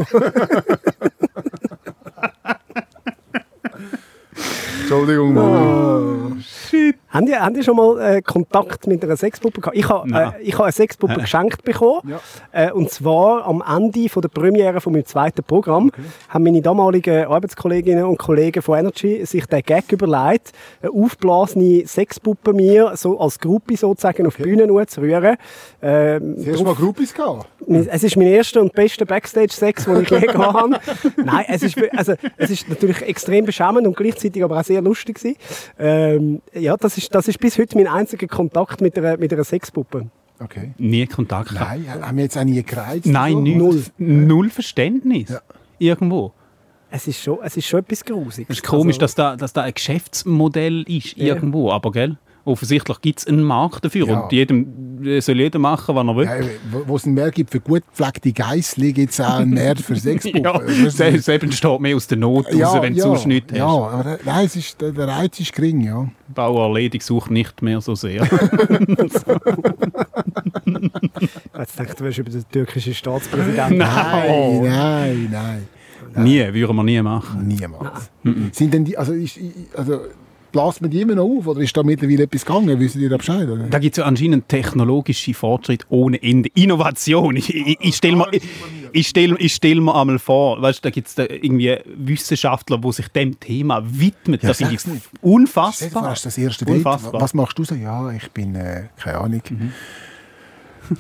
[4.82, 6.44] Entschuldigung, Mann.
[7.14, 9.78] Haben die, haben die schon mal äh, Kontakt mit einer Sexpuppe gehabt?
[9.78, 12.02] Ich habe äh, ich habe eine Sexpuppe geschenkt bekommen.
[12.10, 12.20] Ja.
[12.52, 15.92] Äh, und zwar am Ende von der Premiere von meinem zweiten Programm
[16.30, 22.52] haben meine damaligen Arbeitskolleginnen und Kollegen von Energy sich den Gag überlegt, eine aufblasene Sexpuppe
[22.52, 25.38] mir so als Gruppe sozusagen auf die Bühne zu rühren.
[25.84, 27.48] Ähm, Das erste Mal Groupies gehabt.
[27.68, 30.80] es ist mein erster und bester Backstage-Sex, den ich je gehabt habe.
[31.24, 35.18] Nein, es ist, also, es ist natürlich extrem beschämend und gleichzeitig aber auch sehr lustig
[35.18, 35.38] gewesen.
[35.78, 39.44] Ähm, ja, das ist, das ist bis heute mein einziger Kontakt mit einer, mit einer
[39.44, 40.10] Sexpuppe.
[40.40, 40.74] Okay.
[40.78, 41.54] Nie Kontakt.
[41.54, 43.06] Nein, haben wir jetzt auch nie gereizt?
[43.06, 43.42] Nein, so?
[43.42, 43.84] null.
[43.98, 45.34] Null Verständnis.
[45.80, 46.34] Irgendwo.
[46.90, 48.50] Es ist schon, es ist schon etwas Grusiges.
[48.50, 51.72] Es ist komisch, Also, dass, da, dass da ein Geschäftsmodell ist, irgendwo.
[51.72, 52.18] Aber gell?
[52.46, 54.08] offensichtlich gibt es einen Markt dafür.
[54.08, 54.20] Ja.
[54.22, 54.83] Und jedem,
[55.22, 56.26] soll jeder machen, was er will.
[56.26, 56.40] Ja,
[56.72, 59.82] wo- wo es einen Markt gibt für gut gepflegte Geissli, gibt es auch einen Markt
[59.82, 60.44] für Sexpuppen.
[60.46, 63.94] Ja, Das- selbst entsteht mehr aus der Not raus, wenn du sonst nichts ja, hast.
[63.94, 66.08] aber der- nein, es ist, der, Reiz ist gering, ja.
[66.34, 68.24] Bauer Ledig sucht nicht mehr so sehr.
[71.58, 73.78] Jetzt denke du wärst über den türkischen Staatspräsidenten.
[73.78, 75.68] Nein, nein, nein.
[76.24, 77.48] nie, würden wir nie machen.
[77.48, 78.10] Niemals.
[78.52, 79.40] Sind denn die, also, ist,
[79.76, 80.02] also
[80.54, 82.80] bläst man die immer noch auf oder ist da mittlerweile etwas gegangen?
[82.80, 83.50] Wissen die da Bescheid?
[83.50, 83.66] Oder?
[83.66, 86.50] Da gibt es ja anscheinend technologische Fortschritte ohne Ende.
[86.56, 87.36] Innovation.
[87.36, 88.28] Ich, ich, ich stelle mir,
[88.94, 93.08] ich, stell, ich stell mir einmal vor, weißt, da gibt es irgendwie Wissenschaftler, die sich
[93.10, 94.40] dem Thema widmen.
[94.42, 94.82] Ja, das finde ich
[95.22, 95.90] unfassbar.
[95.90, 96.64] vor, hast das erste.
[96.66, 97.20] Unfassbar.
[97.20, 97.76] Was machst du so?
[97.76, 99.42] Ja, ich bin, äh, keine Ahnung,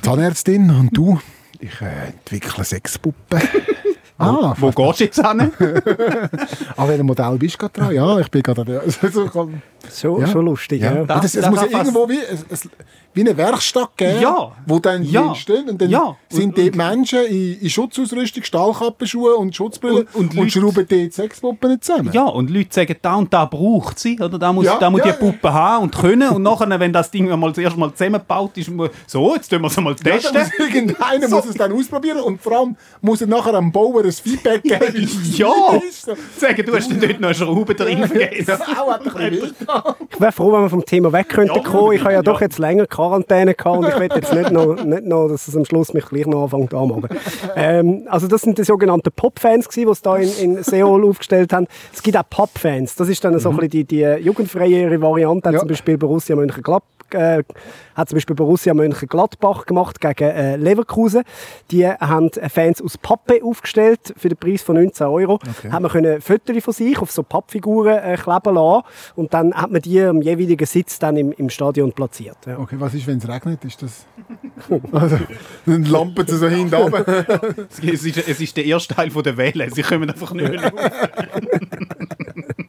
[0.01, 1.19] Zahnärztin und du?
[1.59, 3.41] Ich äh, entwickle Sexpuppen.
[4.17, 5.39] ah, Wo gehst du jetzt hin?
[6.77, 7.91] an welchem Modell bist du gerade dran?
[7.95, 8.81] Ja, ich bin gerade.
[8.81, 9.49] Also,
[9.99, 10.27] Schon, Ja.
[10.27, 10.93] schon lustig, ja.
[10.95, 11.03] Ja.
[11.05, 12.67] Das- das, es das muss ja irgendwo wie, es,
[13.15, 14.51] wie eine Werkstatt geben, Ja.
[14.65, 15.33] wo dann Ja.
[15.33, 16.15] die stehen und dann Ja.
[16.29, 20.87] sind Und- die Menschen in, in Schutzausrüstung, Stahlkappenschuhe und Schutzbrille Und- und und, Leute- schrauben
[20.87, 22.09] die Sexpuppen zusammen.
[22.11, 24.39] Ja, und Leute sagen, da und da braucht sie, oder?
[24.39, 26.29] Da muss, Ja, da muss ja, die Puppe haben und können.
[26.29, 28.71] Und nachher, wenn das Ding einmal das erste Mal zusammengebaut ist,
[29.05, 30.39] so, jetzt tun wir es einmal Ja, testen.
[30.41, 34.11] muss irgendeiner muss es dann ausprobieren und vor allem muss er nachher am Bauer ein
[34.11, 35.07] Feedback geben.
[35.35, 35.53] Ja.
[35.87, 36.05] ist.
[36.05, 36.13] So.
[36.37, 38.45] Sagen, du hast dort noch eine Schraube drin vergessen.
[38.47, 39.53] Ja, auch hat ein bisschen.
[40.09, 41.93] Ich wäre froh, wenn wir vom Thema weg könnten Ja, kommen.
[41.93, 42.21] Ich habe ja ja.
[42.23, 45.55] doch jetzt länger Quarantäne gehabt und ich will jetzt nicht noch, nicht noch, dass es
[45.55, 47.09] am Schluss mich gleich noch anfängt anmachen.
[47.55, 51.67] ähm, also das sind die sogenannten Pop-Fans die sie da in, in Seoul aufgestellt haben.
[51.93, 52.95] Es gibt auch Pop-Fans.
[52.95, 55.51] Das ist dann so ein bisschen die, die jugendfreiere Variante.
[55.51, 55.59] Ja.
[55.59, 57.43] zum Beispiel Borussia Mönchengladbach äh,
[57.95, 61.23] hat zum Beispiel Borussia Mönchengladbach gemacht gegen äh, Leverkusen.
[61.71, 65.33] Die haben Fans aus Pappe aufgestellt für den Preis von 19 Euro.
[65.35, 65.71] Okay.
[65.71, 68.83] Haben wir können Fotos von sich auf so Pappfiguren äh, kleben lassen
[69.15, 72.37] und dann hat man die am jeweiligen Sitz dann im, im Stadion platziert.
[72.45, 72.59] Ja.
[72.59, 73.63] Okay, was ist, wenn es regnet?
[73.65, 74.05] Ist das...
[74.91, 75.17] Also,
[75.65, 77.25] dann lampen sie so hinten runter.
[77.69, 79.69] Es ist, es ist der erste Teil von der Welle.
[79.71, 80.71] Sie kommen einfach nicht mehr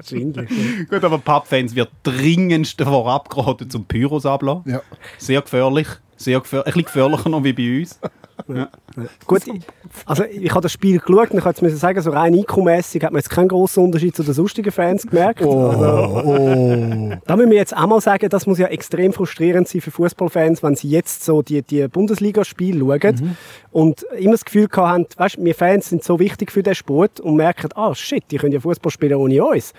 [0.00, 0.88] Wahrscheinlich.
[0.88, 4.72] Gut, aber Pappfans wird dringendst davor abgeraten, zum Pyros abzulassen.
[4.72, 4.82] Ja.
[5.18, 5.88] Sehr gefährlich.
[6.16, 7.98] Sehr gefähr ein bisschen gefährlicher noch wie bei uns.
[9.26, 9.60] Gut, ich-
[10.06, 13.12] also ich habe das Spiel geschaut und ich jetzt müssen sagen, so rein einkommmässig hat
[13.12, 15.42] man jetzt keinen grossen Unterschied zu den sonstigen Fans gemerkt.
[15.42, 19.80] Oh, Also, Da müssen wir jetzt auch mal sagen, das muss ja extrem frustrierend sein
[19.80, 23.36] für Fußballfans, wenn sie jetzt so die, die Bundesligaspiele schauen Mhm.
[23.72, 27.36] und immer das Gefühl haben, weißt, wir Fans sind so wichtig für den Sport und
[27.36, 29.72] merken, ah shit, die können ja Fußball spielen ohne uns.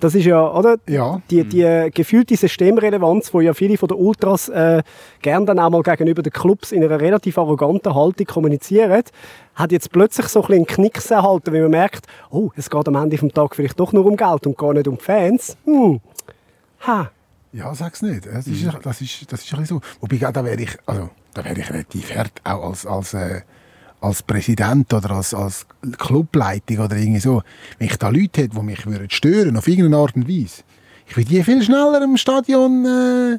[0.00, 0.76] Das ist ja, oder?
[0.86, 1.22] Ja.
[1.30, 4.82] Die, die gefühlte Systemrelevanz, wo ja viele von den Ultras äh,
[5.22, 9.02] gern dann auch mal gegenüber den Clubs in einer relativ arroganten Haltung kommunizieren,
[9.54, 12.88] hat jetzt plötzlich so ein bisschen einen Knicks erhalten, weil man merkt, oh, es geht
[12.88, 15.56] am Ende vom Tag vielleicht doch nur um Geld und gar nicht um die Fans.
[15.64, 16.00] Hm.
[16.86, 17.10] Ha.
[17.52, 18.26] Ja, sag's nicht.
[18.26, 19.80] Das ist, das ist, das ist ein bisschen so.
[20.00, 23.42] Wobei, da wäre ich, also, da wäre ich relativ hart, auch als, als, äh,
[24.04, 25.66] als Präsident oder als, als
[25.98, 27.42] Clubleitung oder irgendwie so.
[27.78, 30.62] Wenn ich da Leute hätte, die mich stören, auf irgendeine Art und Weise,
[31.06, 33.38] ich würde die viel schneller im Stadion äh,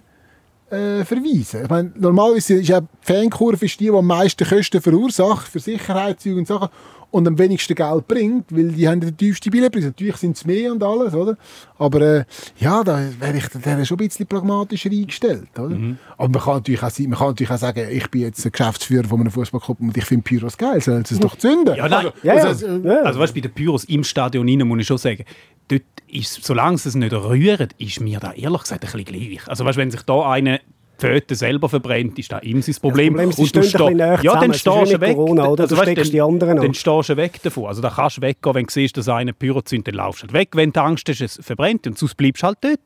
[0.76, 1.64] äh, verweisen.
[1.64, 5.60] Ich meine, normalerweise ist ja die Fankurve ist die, die am meisten Kosten verursacht, für
[5.60, 6.70] Sicherheitszüge und Sachen,
[7.16, 9.86] und am wenigsten Geld bringt, weil die haben den tiefsten Billetpreis.
[9.86, 11.38] Natürlich sind es mehr und alles, oder?
[11.78, 12.26] Aber äh,
[12.58, 15.78] ja, da wäre ich da wäre schon ein bisschen pragmatischer eingestellt, oder?
[16.18, 19.08] Aber man kann, natürlich auch, man kann natürlich auch sagen, ich bin jetzt ein Geschäftsführer
[19.08, 21.76] von einem Fußballclub und ich finde Pyros geil, sollen sie es doch zünden?
[21.76, 22.08] Ja, nein.
[22.22, 22.44] Ja, ja.
[22.44, 23.04] Also, ja.
[23.04, 25.24] Also weißt, du, bei den Pyros im Stadion rein, muss ich schon sagen,
[25.70, 29.48] dort ist, solange sie es nicht rühren, ist mir da ehrlich gesagt ein bisschen gleich.
[29.48, 30.60] Also weißt, wenn sich da einer
[30.98, 33.14] Pfoten selber verbrennt, ist da ihm sein Problem.
[33.14, 34.52] Problem ist, Und du stehen ein bisschen näher ja, dann zusammen.
[34.52, 35.16] Es ist stehst du weg.
[35.16, 35.68] Corona, oder?
[35.68, 36.74] Du weißt, steckst dann- die anderen Dann an.
[36.74, 37.66] stehst du weg davon.
[37.66, 40.28] Also da kannst du weggehen, wenn du siehst, dass einer Pyro zündet, dann laufst du
[40.28, 40.50] halt weg.
[40.54, 42.80] Wenn du Angst hast, es verbrennt und sonst bleibst du halt dort.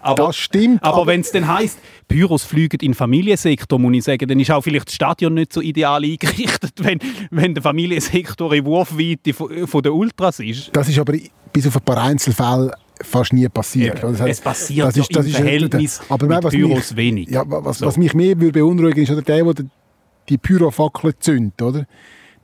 [0.00, 3.94] Aber, Das stimmt, Aber, aber- wenn es dann heisst, Pyros fliegen in den Familiensektor, muss
[3.96, 6.98] ich sagen, dann ist auch vielleicht das Stadion nicht so ideal eingerichtet, wenn,
[7.30, 10.70] wenn der Familiensektor in Wurfweite von, von den Ultras ist.
[10.72, 11.14] Das ist aber
[11.52, 14.02] bis auf ein paar Einzelfälle fast nie passiert.
[14.04, 14.12] Oder?
[14.12, 17.28] Das Es passiert ja im ja- Verhältnis aber mit was Pyros mich, wenig.
[17.30, 17.86] Ja, wa- was, So.
[17.86, 19.68] was mich mehr würde beunruhigen ist oder der, der die-
[20.28, 21.86] die Pyrofackel zündet, oder?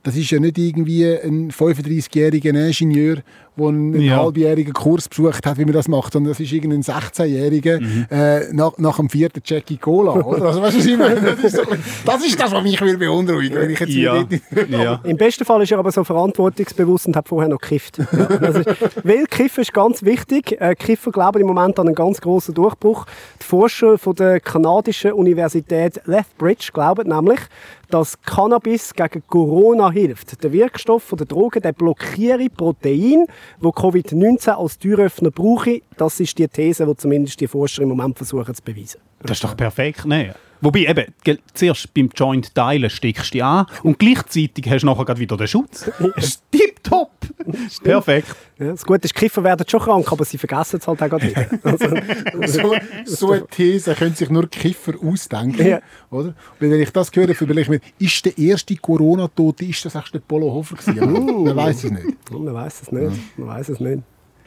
[0.03, 3.17] Das ist ja nicht irgendwie ein 35-jähriger Ingenieur,
[3.57, 4.17] der einen Ja.
[4.17, 8.05] halbjährigen Kurs besucht hat, wie man das macht, sondern das ist irgendein 16-Jähriger Mhm.
[8.09, 10.13] äh, nach, nach dem vierten Jackie Cola.
[10.13, 10.43] Oder?
[10.53, 11.21] Also, weißt du, was ich meine?
[11.21, 11.63] Das ist, so,
[12.05, 14.23] das ist das, was mich würde beunruhigen wenn ich jetzt Ja.
[14.69, 14.99] ja.
[15.03, 17.97] Im besten Fall ist er aber so verantwortungsbewusst und hat vorher noch gekifft.
[17.99, 18.69] Ja, ist,
[19.03, 20.59] weil Kiffen ist ganz wichtig.
[20.59, 23.05] Äh, Kiffer glauben im Moment an einen ganz grossen Durchbruch.
[23.41, 27.39] Die Forscher von der kanadischen Universität Lethbridge glauben nämlich,
[27.89, 30.43] dass Cannabis gegen Corona hilft.
[30.43, 33.25] Der Wirkstoff von der Droge der blockiere Protein,
[33.59, 35.81] wo Covid-19 als Türöffner brauche.
[35.97, 39.01] Das ist die These, die zumindest die Forscher im Moment versuchen zu beweisen.
[39.21, 40.05] Das ist doch perfekt.
[40.05, 40.35] Ne?
[40.63, 44.85] Wobei, eben, gell, zuerst beim Joint teilen steckst du dich an und gleichzeitig hast du
[44.85, 45.91] nachher gerade wieder den Schutz.
[46.15, 47.11] Das ist tipptopp.
[47.83, 48.35] Perfekt.
[48.59, 51.27] Ja, das Gute ist, Kiffer werden schon krank, aber sie vergessen es halt auch gerade
[51.27, 51.47] wieder.
[51.63, 55.67] Also, so, so eine These können sich nur Kiffer ausdenken.
[55.67, 55.79] Ja.
[56.09, 56.33] Oder?
[56.59, 60.19] Wenn ich das höre, überlege ich mir, ist der erste Corona-Tote, ist das echt der
[60.19, 60.99] Polo Hofer gewesen?
[60.99, 62.31] Aber Man weiß es nicht.
[62.31, 63.37] man weiß es nicht.
[63.37, 64.03] Man weiß es nicht.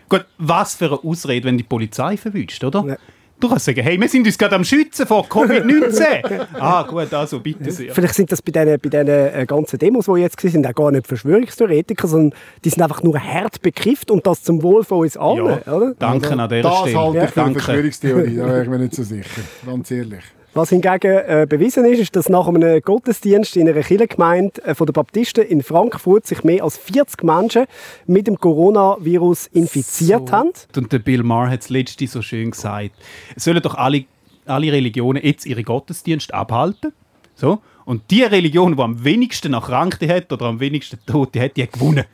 [0.08, 2.84] Gut, was für eine Ausrede, wenn die Polizei verwünscht, oder?
[2.86, 2.96] Ja.
[3.38, 6.46] Du kannst sagen, hey, wir sind uns gerade am Schützen vor Covid-19.
[6.58, 7.92] ah, gut, also bitte sehr.
[7.92, 10.74] Vielleicht sind das bei diesen, bei diesen äh, ganzen Demos, die jetzt waren, sind auch
[10.74, 15.00] gar nicht Verschwörungstheoretiker, sondern die sind einfach nur hart bekifft und das zum Wohl von
[15.00, 15.60] uns allen.
[15.66, 15.94] Ja, Oder?
[15.98, 16.98] danke an dieser Das Stelle.
[16.98, 17.60] halte ich für eine Danke.
[17.60, 19.40] Verschwörungstheorie, da wäre ich mir nicht so sicher.
[19.66, 20.24] Ganz ehrlich.
[20.56, 24.86] Was hingegen äh, bewiesen ist, ist, dass nach einem Gottesdienst in einer Kirchengemeinde äh, von
[24.86, 27.66] den Baptisten in Frankfurt sich mehr als 40 Menschen
[28.06, 30.52] mit dem Coronavirus infiziert haben.
[30.74, 32.92] Und der Bill Maher hat es letzte so schön gesagt.
[33.36, 34.06] Es sollen doch alle,
[34.46, 36.94] alle Religionen jetzt ihre Gottesdienste abhalten.
[37.34, 37.58] So.
[37.84, 41.74] Und die Religion, die am wenigsten Erkrankte hat oder am wenigsten Tote hat, die hat
[41.74, 42.06] gewonnen.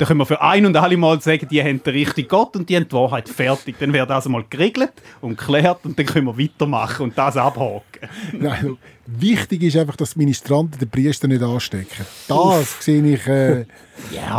[0.00, 2.66] Dann können wir für ein und alle Mal sagen, die haben den richtigen Gott und
[2.70, 3.76] die haben die Wahrheit fertig.
[3.78, 8.08] Dann wird das einmal geregelt und geklärt und dann können wir weitermachen und das abhaken.
[8.32, 12.06] Nein, also, wichtig ist einfach, dass die Ministranten den Priester nicht anstecken.
[12.28, 13.26] Das sehe ich...
[13.26, 13.66] Äh,
[14.10, 14.38] Ja,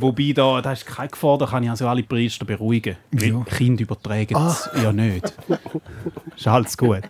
[0.00, 2.96] wobei da, da ist keine Gefahr, da kann ich also alle Priester beruhigen.
[3.10, 3.42] Ja.
[3.56, 5.34] Kinder übertragen es ja nicht.
[6.36, 7.02] Ist alles gut.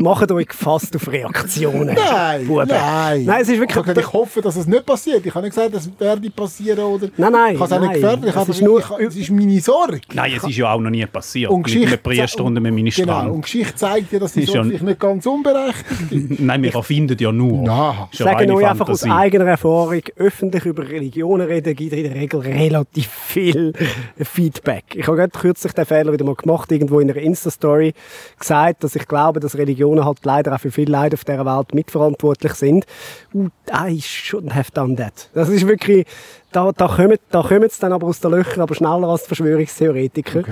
[0.00, 1.94] Macht euch gefasst auf Reaktionen.
[1.94, 2.68] nein, Buben.
[2.68, 3.24] nein.
[3.24, 3.86] Nein, es ist wirklich...
[3.86, 5.26] Ich, ich hoffe, dass es nicht passiert.
[5.26, 7.08] Ich habe nicht gesagt, es werde passieren oder...
[7.18, 8.28] Nein, nein, Ich habe es auch nicht.
[8.28, 10.00] Ich Es ist nur- ich, es ist meine Sorge.
[10.14, 11.50] Nein, es ist ja auch noch nie passiert.
[11.50, 13.08] Und mit einem Geschichte, Priester und einem Ministrant.
[13.24, 16.40] Genau, und Geschichte zeigt ja, dass die Ist Sorge ja- nicht ganz unberechtigt ist.
[16.40, 17.66] Nein, wir erfinden ja nur.
[18.12, 22.40] Sagen reine euch einfach aus eigener Erfahrung, öffentlich über Religionen reden, gibt in der Regel
[22.40, 23.72] relativ viel
[24.16, 24.84] Feedback.
[24.94, 27.92] Ich habe gerade kürzlich den Fehler wieder mal gemacht, irgendwo in einer Insta-Story
[28.38, 29.56] gesagt, dass ich glaube, dass
[29.90, 32.86] Religionen halt leider auch für viel Leid auf dieser Welt mitverantwortlich sind.
[33.32, 35.30] Und I shouldn't have done that.
[35.34, 36.06] Das ist wirklich,
[36.52, 39.28] da, da kommen da kommen sie dann aber aus den Löchern, aber schneller als die
[39.28, 40.42] Verschwörungstheoretiker.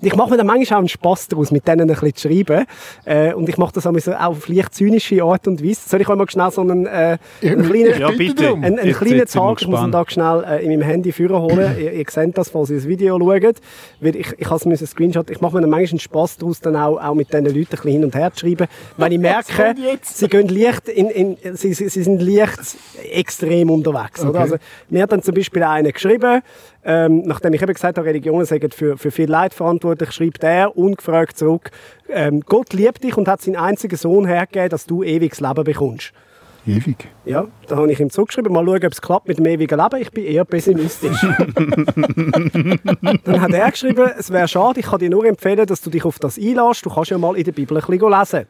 [0.00, 2.64] Ich mache mir dann manchmal auch einen Spass daraus, mit denen ein bisschen zu schreiben.
[3.04, 5.88] Äh, und ich mache das auch so auf leicht zynische Art und Weise.
[5.88, 7.98] Soll ich euch mal schnell so einen, äh, einen kleinen...
[8.00, 8.42] Ja, bitte.
[8.44, 8.62] darum.
[8.62, 10.70] Ein, ein Jetzt- kleiner jetzt sind wir Tag, ich muss ihn da schnell äh, in
[10.70, 11.76] meinem Handy führen holen.
[11.78, 13.56] ihr, ihr seht das, falls ihr das Video schaut.
[14.00, 15.30] Weil ich, ich habe es Screenshot.
[15.30, 17.66] Ich mache mir dann manchmal einen Spass daraus, dann auch, auch mit diesen Leuten ein
[17.70, 18.66] bisschen hin und her zu schreiben.
[18.96, 22.58] Wenn ich merke, sie gehen leicht in, in, sie, sie, sie sind leicht
[23.10, 24.20] extrem unterwegs.
[24.20, 24.30] Oder?
[24.30, 24.38] Okay.
[24.38, 24.56] Also,
[24.88, 26.42] mir hat dann zum Beispiel einer geschrieben,
[26.84, 30.76] ähm, nachdem ich eben gesagt habe, Religionen sind für, für viel Leid verantwortlich, schreibt er
[30.76, 31.70] ungefragt zurück,
[32.08, 36.12] ähm, Gott liebt dich und hat seinen einzigen Sohn hergegeben, dass du ewiges Leben bekommst.
[36.66, 37.08] Ewig.
[37.24, 40.02] Ja, da habe ich ihm zurückgeschrieben, mal schauen, ob es klappt mit dem ewigen Leben.
[40.02, 41.20] Ich bin eher pessimistisch.
[43.24, 46.04] Dann hat er geschrieben, es wäre schade, ich kann dir nur empfehlen, dass du dich
[46.04, 46.84] auf das einlässt.
[46.84, 48.46] Du kannst ja mal in der Bibel ein bisschen lesen.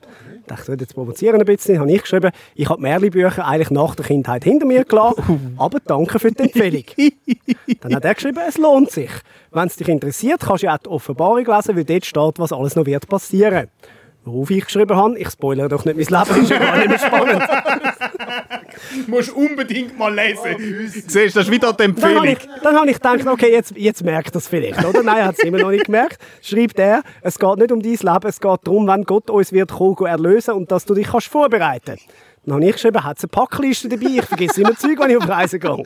[0.50, 1.78] Ich dachte, jetzt provozieren ein bisschen.
[1.78, 5.78] habe ich geschrieben, ich habe die Märli-Bücher eigentlich nach der Kindheit hinter mir gelassen, aber
[5.84, 6.84] danke für die Empfehlung.
[7.80, 9.11] Dann hat er geschrieben, es lohnt sich.
[9.52, 12.52] Wenn es dich interessiert, kannst du ja auch die Offenbarung lesen, weil dort steht, was
[12.52, 13.68] alles noch wird passieren.
[14.24, 16.98] Worauf ich geschrieben habe, ich spoilere doch nicht, mein Leben ist ja gar nicht mehr
[16.98, 17.42] spannend.
[19.05, 20.88] Du musst unbedingt mal lesen.
[20.88, 22.27] Siehst du, das ist wieder die Dann habe Empfehlung.
[22.27, 25.03] ich, dann habe ich gedacht, okay, jetzt, jetzt merkt das vielleicht, oder?
[25.03, 26.18] Nein, er hat es immer noch nicht gemerkt.
[26.42, 29.70] Schreibt er, es geht nicht um dein Leben, es geht darum, wenn Gott uns wird
[29.70, 31.98] kommen, erlösen und dass du dich kannst vorbereiten
[32.44, 35.16] Dann habe ich geschrieben, hat es eine Packliste dabei, ich vergesse immer Zeug, wenn ich
[35.16, 35.83] auf Reisen gehe.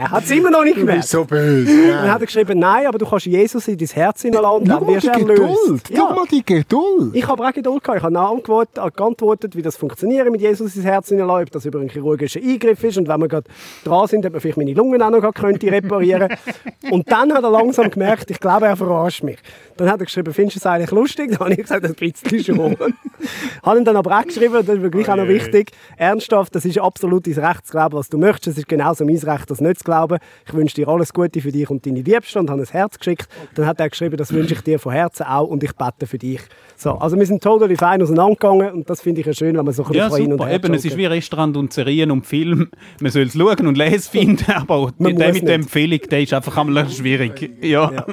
[0.00, 1.08] Er hat es immer noch nicht Du gemerkt.
[1.08, 1.66] so böse.
[1.66, 2.12] Dann Ja.
[2.12, 5.10] hat er geschrieben, nein, aber du kannst Jesus in dein Herz Schau dann wirst du
[5.10, 5.28] erlöst.
[5.28, 5.82] Geduld.
[5.92, 7.10] Schau mal die Geduld.
[7.16, 7.98] Ich habe auch Geduld gehabt.
[7.98, 11.50] Ich habe auch geantwortet, äh, geantwortet, wie das funktioniert mit Jesus ins Herz hineinlassen, ob
[11.50, 13.50] das über einen chirurgischen Eingriff ist und wenn wir gerade
[13.82, 16.28] dran sind, ob man vielleicht meine Lungen auch noch könnte reparieren
[16.92, 19.38] Und dann hat er langsam gemerkt, ich glaube, er verarscht mich.
[19.76, 21.30] Dann hat er geschrieben, findest du es eigentlich lustig?
[21.30, 22.76] Dann habe ich gesagt, ein bisschen schon.
[23.64, 26.64] habe ihm dann aber auch geschrieben, das ist mir gleich auch noch wichtig, ernsthaft, das
[26.64, 28.46] ist absolut dein Recht zu glauben, was du möchtest.
[28.48, 30.18] Es ist genauso mein Recht, das nicht zu glauben.
[30.46, 33.28] Ich wünsche dir alles Gute für dich und deine Liebsten und habe ein Herz geschickt.
[33.54, 36.18] Dann hat er geschrieben, das wünsche ich dir von Herzen auch und ich bete für
[36.18, 36.40] dich.
[36.76, 39.74] So, also wir sind totally fein auseinandergegangen und das finde ich ja schön, wenn man
[39.74, 40.48] so ein Ja, bisschen hin und super.
[40.50, 42.68] her Eben, es ist wie Restaurant und Serien und Film.
[43.00, 45.54] Man soll es schauen und lesen finden, aber Man der mit der.
[45.54, 47.50] Empfehlung, der ist einfach einmal schwierig.
[47.62, 47.90] Ja.
[47.92, 48.06] Ja.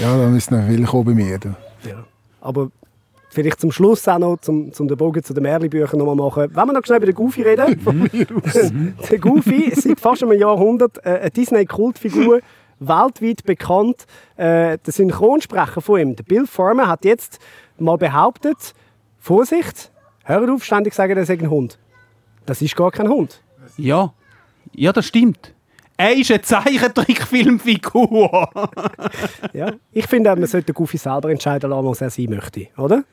[0.00, 1.38] Ja, dann ist noch willkommen bei mir.
[1.84, 2.04] Ja.
[2.40, 2.70] Aber
[3.36, 6.48] vielleicht zum Schluss auch noch, zum, zum den Bogen zu den Märli-Büchern noch mal machen.
[6.52, 7.80] Wenn wir noch schnell über den Goofy reden.
[9.10, 12.40] der Goofy ist seit fast einem Jahrhundert äh, eine Disney-Kultfigur,
[12.80, 14.06] weltweit bekannt.
[14.36, 17.38] Äh, der Synchronsprecher von ihm, der Bill Farmer, hat jetzt
[17.78, 18.74] mal behauptet,
[19.18, 19.92] Vorsicht,
[20.24, 21.78] hört auf, ständig sagen, er sei ein Hund.
[22.46, 23.42] Das ist gar kein Hund.
[23.76, 24.12] ja.
[24.74, 25.54] Ja, das stimmt.
[25.96, 28.50] Er ist eine Zeichentrickfilmfigur.
[29.52, 29.72] Ja.
[29.92, 33.04] Ich finde, man sollte den Goofy selber entscheiden lassen, was er sein möchte, oder?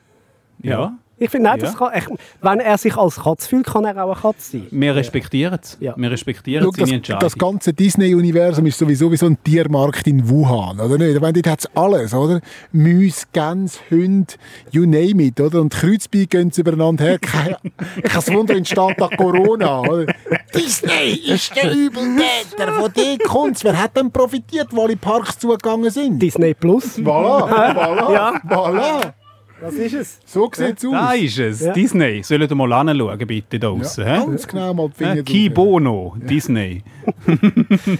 [0.62, 0.92] Ja.
[1.16, 1.56] Ich finde Ja.
[1.56, 2.08] das kann, echt,
[2.42, 4.66] wenn er sich als Katz fühlt, kann er auch eine Katze sein.
[4.72, 5.76] Wir respektieren es.
[5.80, 5.94] Ja.
[5.96, 7.20] Wir respektieren Schau, seine das, Entscheidung.
[7.20, 11.14] das ganze Disney-Universum ist sowieso wie so ein Tiermarkt in Wuhan, oder nicht?
[11.14, 12.40] Ich meine, dort hat es alles, oder?
[12.72, 14.34] Müs, Gänse, Hunde,
[14.72, 15.60] you name it, oder?
[15.60, 17.18] Und Kreuzbein gehen sie übereinander her.
[18.04, 20.06] Ich es wundern, entsteht da Corona, oder?
[20.52, 23.62] Disney ist der Übeltäter, von dem kommt's.
[23.62, 26.18] Wer hat denn profitiert, wo alle Parks zugegangen sind?
[26.20, 26.98] Disney Plus.
[26.98, 28.40] Voilà, voilà, Ja.
[28.48, 29.12] voilà.
[29.60, 30.18] Das ist es.
[30.26, 30.92] So sieht's aus.
[30.92, 31.60] Da ist es.
[31.60, 31.72] Ja.
[31.72, 32.22] Disney.
[32.22, 34.04] Sollt ihr mal anschauen, bitte, da draussen.
[34.04, 34.26] Ja, hä?
[34.26, 34.94] ganz genau mal die?
[35.04, 35.54] Finger Ki drauf.
[35.54, 36.82] Bono, Disney.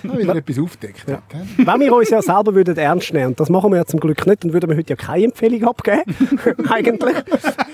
[0.04, 1.04] Da wieder etwas aufdeckt.
[1.08, 1.22] Ja.
[1.56, 4.26] Wenn wir uns ja selber würden ernst nehmen, und das machen wir ja zum Glück
[4.26, 6.02] nicht, dann würden wir heute ja keine Empfehlung abgeben.
[6.70, 7.16] Eigentlich.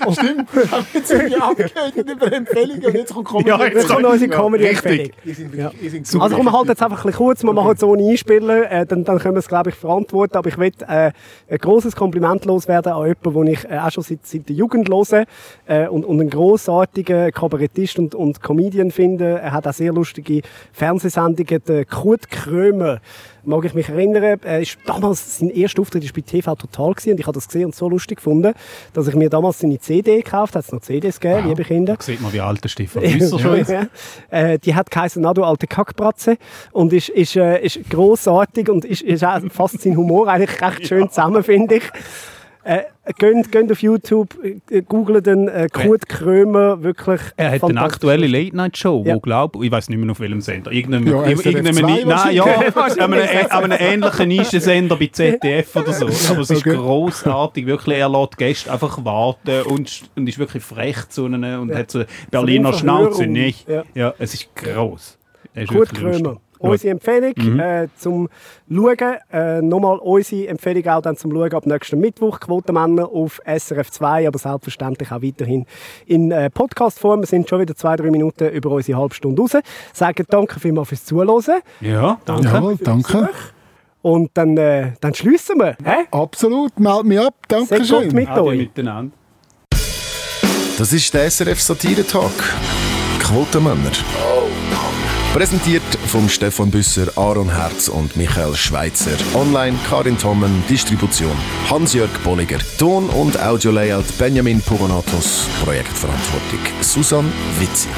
[0.07, 3.49] Und Stimmt, wir haben jetzt irgendwie abgeredet über Empfehlungen und jetzt kommt Comedy.
[3.49, 5.11] Ja, jetzt kommt unsere Comedy-Empfehlung.
[5.25, 5.71] Sind, Ja.
[5.81, 6.21] sind.
[6.21, 8.87] Also komm, wir halten jetzt einfach ein bisschen kurz, wir machen es ohne Einspieler, äh,
[8.87, 10.37] dann, dann können wir es, glaube ich, verantworten.
[10.37, 11.12] Aber ich will äh,
[11.49, 14.88] ein grosses Kompliment loswerden an jemanden, den ich äh, auch schon seit, seit der Jugend
[14.88, 15.24] hören
[15.66, 19.22] äh, und, und einen grossartigen Kabarettist und, und Comedian finden.
[19.22, 21.62] Er hat auch sehr lustige Fernsehsendungen.
[21.66, 23.00] Der Kurt Krömer,
[23.44, 27.12] mag ich mich erinnern, er ist damals, sein erster Auftritt war bei TV Total gewesen,
[27.12, 28.54] und ich habe das gesehen und so lustig gefunden,
[28.92, 30.61] dass ich mir damals seine CD gekauft habe.
[30.61, 31.96] Hat es noch CDs gegeben, liebe Kinder.
[31.96, 33.33] Da sieht man, wie alt der Stefan ist.
[33.68, 33.87] Ja.
[34.30, 36.37] Äh, die hat geheißen «Na du alte Kackbratze»
[36.72, 40.87] und ist, ist, äh, ist grossartig und ist, ist auch fast sein Humor eigentlich recht
[40.88, 41.85] schön zusammen, finde ich.
[42.62, 42.81] Äh,
[43.18, 44.37] geht, geht auf YouTube,
[44.70, 49.14] äh, googelt den äh, Kurt Krömer, wirklich Er hat eine aktuelle Late-Night-Show, Ja.
[49.14, 51.92] wo glaub, ich weiß nicht mehr auf welchem Sender, irgendeinem, Ja, im- SRF irgendeinem, 2
[51.92, 52.44] Ni- nein, ja,
[52.75, 56.05] an einem, ä- an einem ähnlichen Nischensender bei ZDF oder so.
[56.07, 56.77] Aber es ist Okay.
[56.77, 61.75] grossartig, wirklich, er lässt Gäste einfach warten und, und ist wirklich frech zu ihnen und
[61.75, 63.66] hat so eine Berliner Schnauze, nicht?
[63.68, 63.85] Ja.
[63.94, 64.14] Ja.
[64.18, 65.16] es ist gross.
[65.55, 66.40] Er ist Kurt wirklich lustig.
[66.61, 67.59] Unsere Empfehlung Mhm.
[67.61, 68.29] äh, zum
[68.70, 69.16] Schauen.
[69.33, 72.38] Äh, nochmal unsere Empfehlung auch dann zum Schauen ab nächsten Mittwoch.
[72.40, 75.66] Quotenmänner auf SRF 2, aber selbstverständlich auch weiterhin
[76.07, 77.20] in äh, Podcast-Form.
[77.20, 79.53] Wir sind schon wieder zwei, drei Minuten über unsere halbe Stunde raus.
[79.92, 81.61] Sagen danke vielmals fürs Zuhören.
[81.81, 82.44] Ja, danke.
[82.49, 83.29] Jawohl, danke.
[84.03, 85.77] Und dann, äh, dann schliessen wir.
[85.85, 86.07] Hä?
[86.11, 87.35] Absolut, meld mich ab.
[87.51, 88.15] Sehr gut Dankeschön.
[88.15, 88.58] mit euch.
[88.58, 89.13] miteinander.
[90.79, 92.33] Das ist der SRF Satire-Talk.
[93.23, 93.90] Quotenmänner.
[95.33, 99.12] Präsentiert von Stefan Büsser, Aaron Herz und Michael Schweitzer.
[99.33, 101.31] Online Karin Tommen, Distribution
[101.70, 102.58] Hans-Jörg Bolliger.
[102.78, 105.46] Ton- und Audio-Layout Benjamin Pogonatos.
[105.62, 107.92] Projektverantwortung Susan Witzig.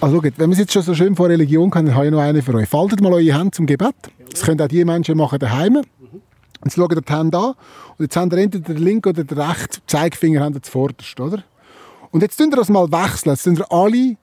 [0.00, 2.12] Also gut, wenn wir es jetzt schon so schön von Religion können, dann habe ich
[2.12, 2.68] noch eine für euch.
[2.68, 3.96] Faltet mal eure Hände zum Gebet.
[4.30, 5.82] Das können auch die Menschen machen daheim.
[6.62, 7.54] Jetzt schaut ihr die Hände an.
[7.98, 11.42] Und jetzt habt ihr entweder den linken oder den rechten Zeigefinger zuvorderst, oder?
[12.12, 13.32] Und jetzt tun wir das mal wechseln.
[13.32, 14.16] Jetzt tun wir alle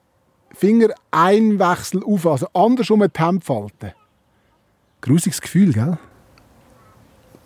[0.58, 3.92] Finger ein Wechsel auf, also andersrum die Hände falten.
[5.00, 5.96] Grusiges Gefühl, gell?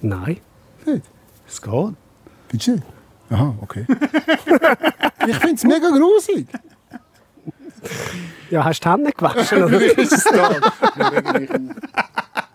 [0.00, 0.40] Nein.
[0.86, 1.04] Nicht?
[1.46, 1.94] Es geht.
[2.48, 2.84] Findest du nicht?
[3.28, 3.84] Aha, okay.
[5.26, 6.46] ich finde es mega grusig.
[8.48, 9.64] Ja, hast du die Hände gewaschen?
[9.64, 9.78] oder?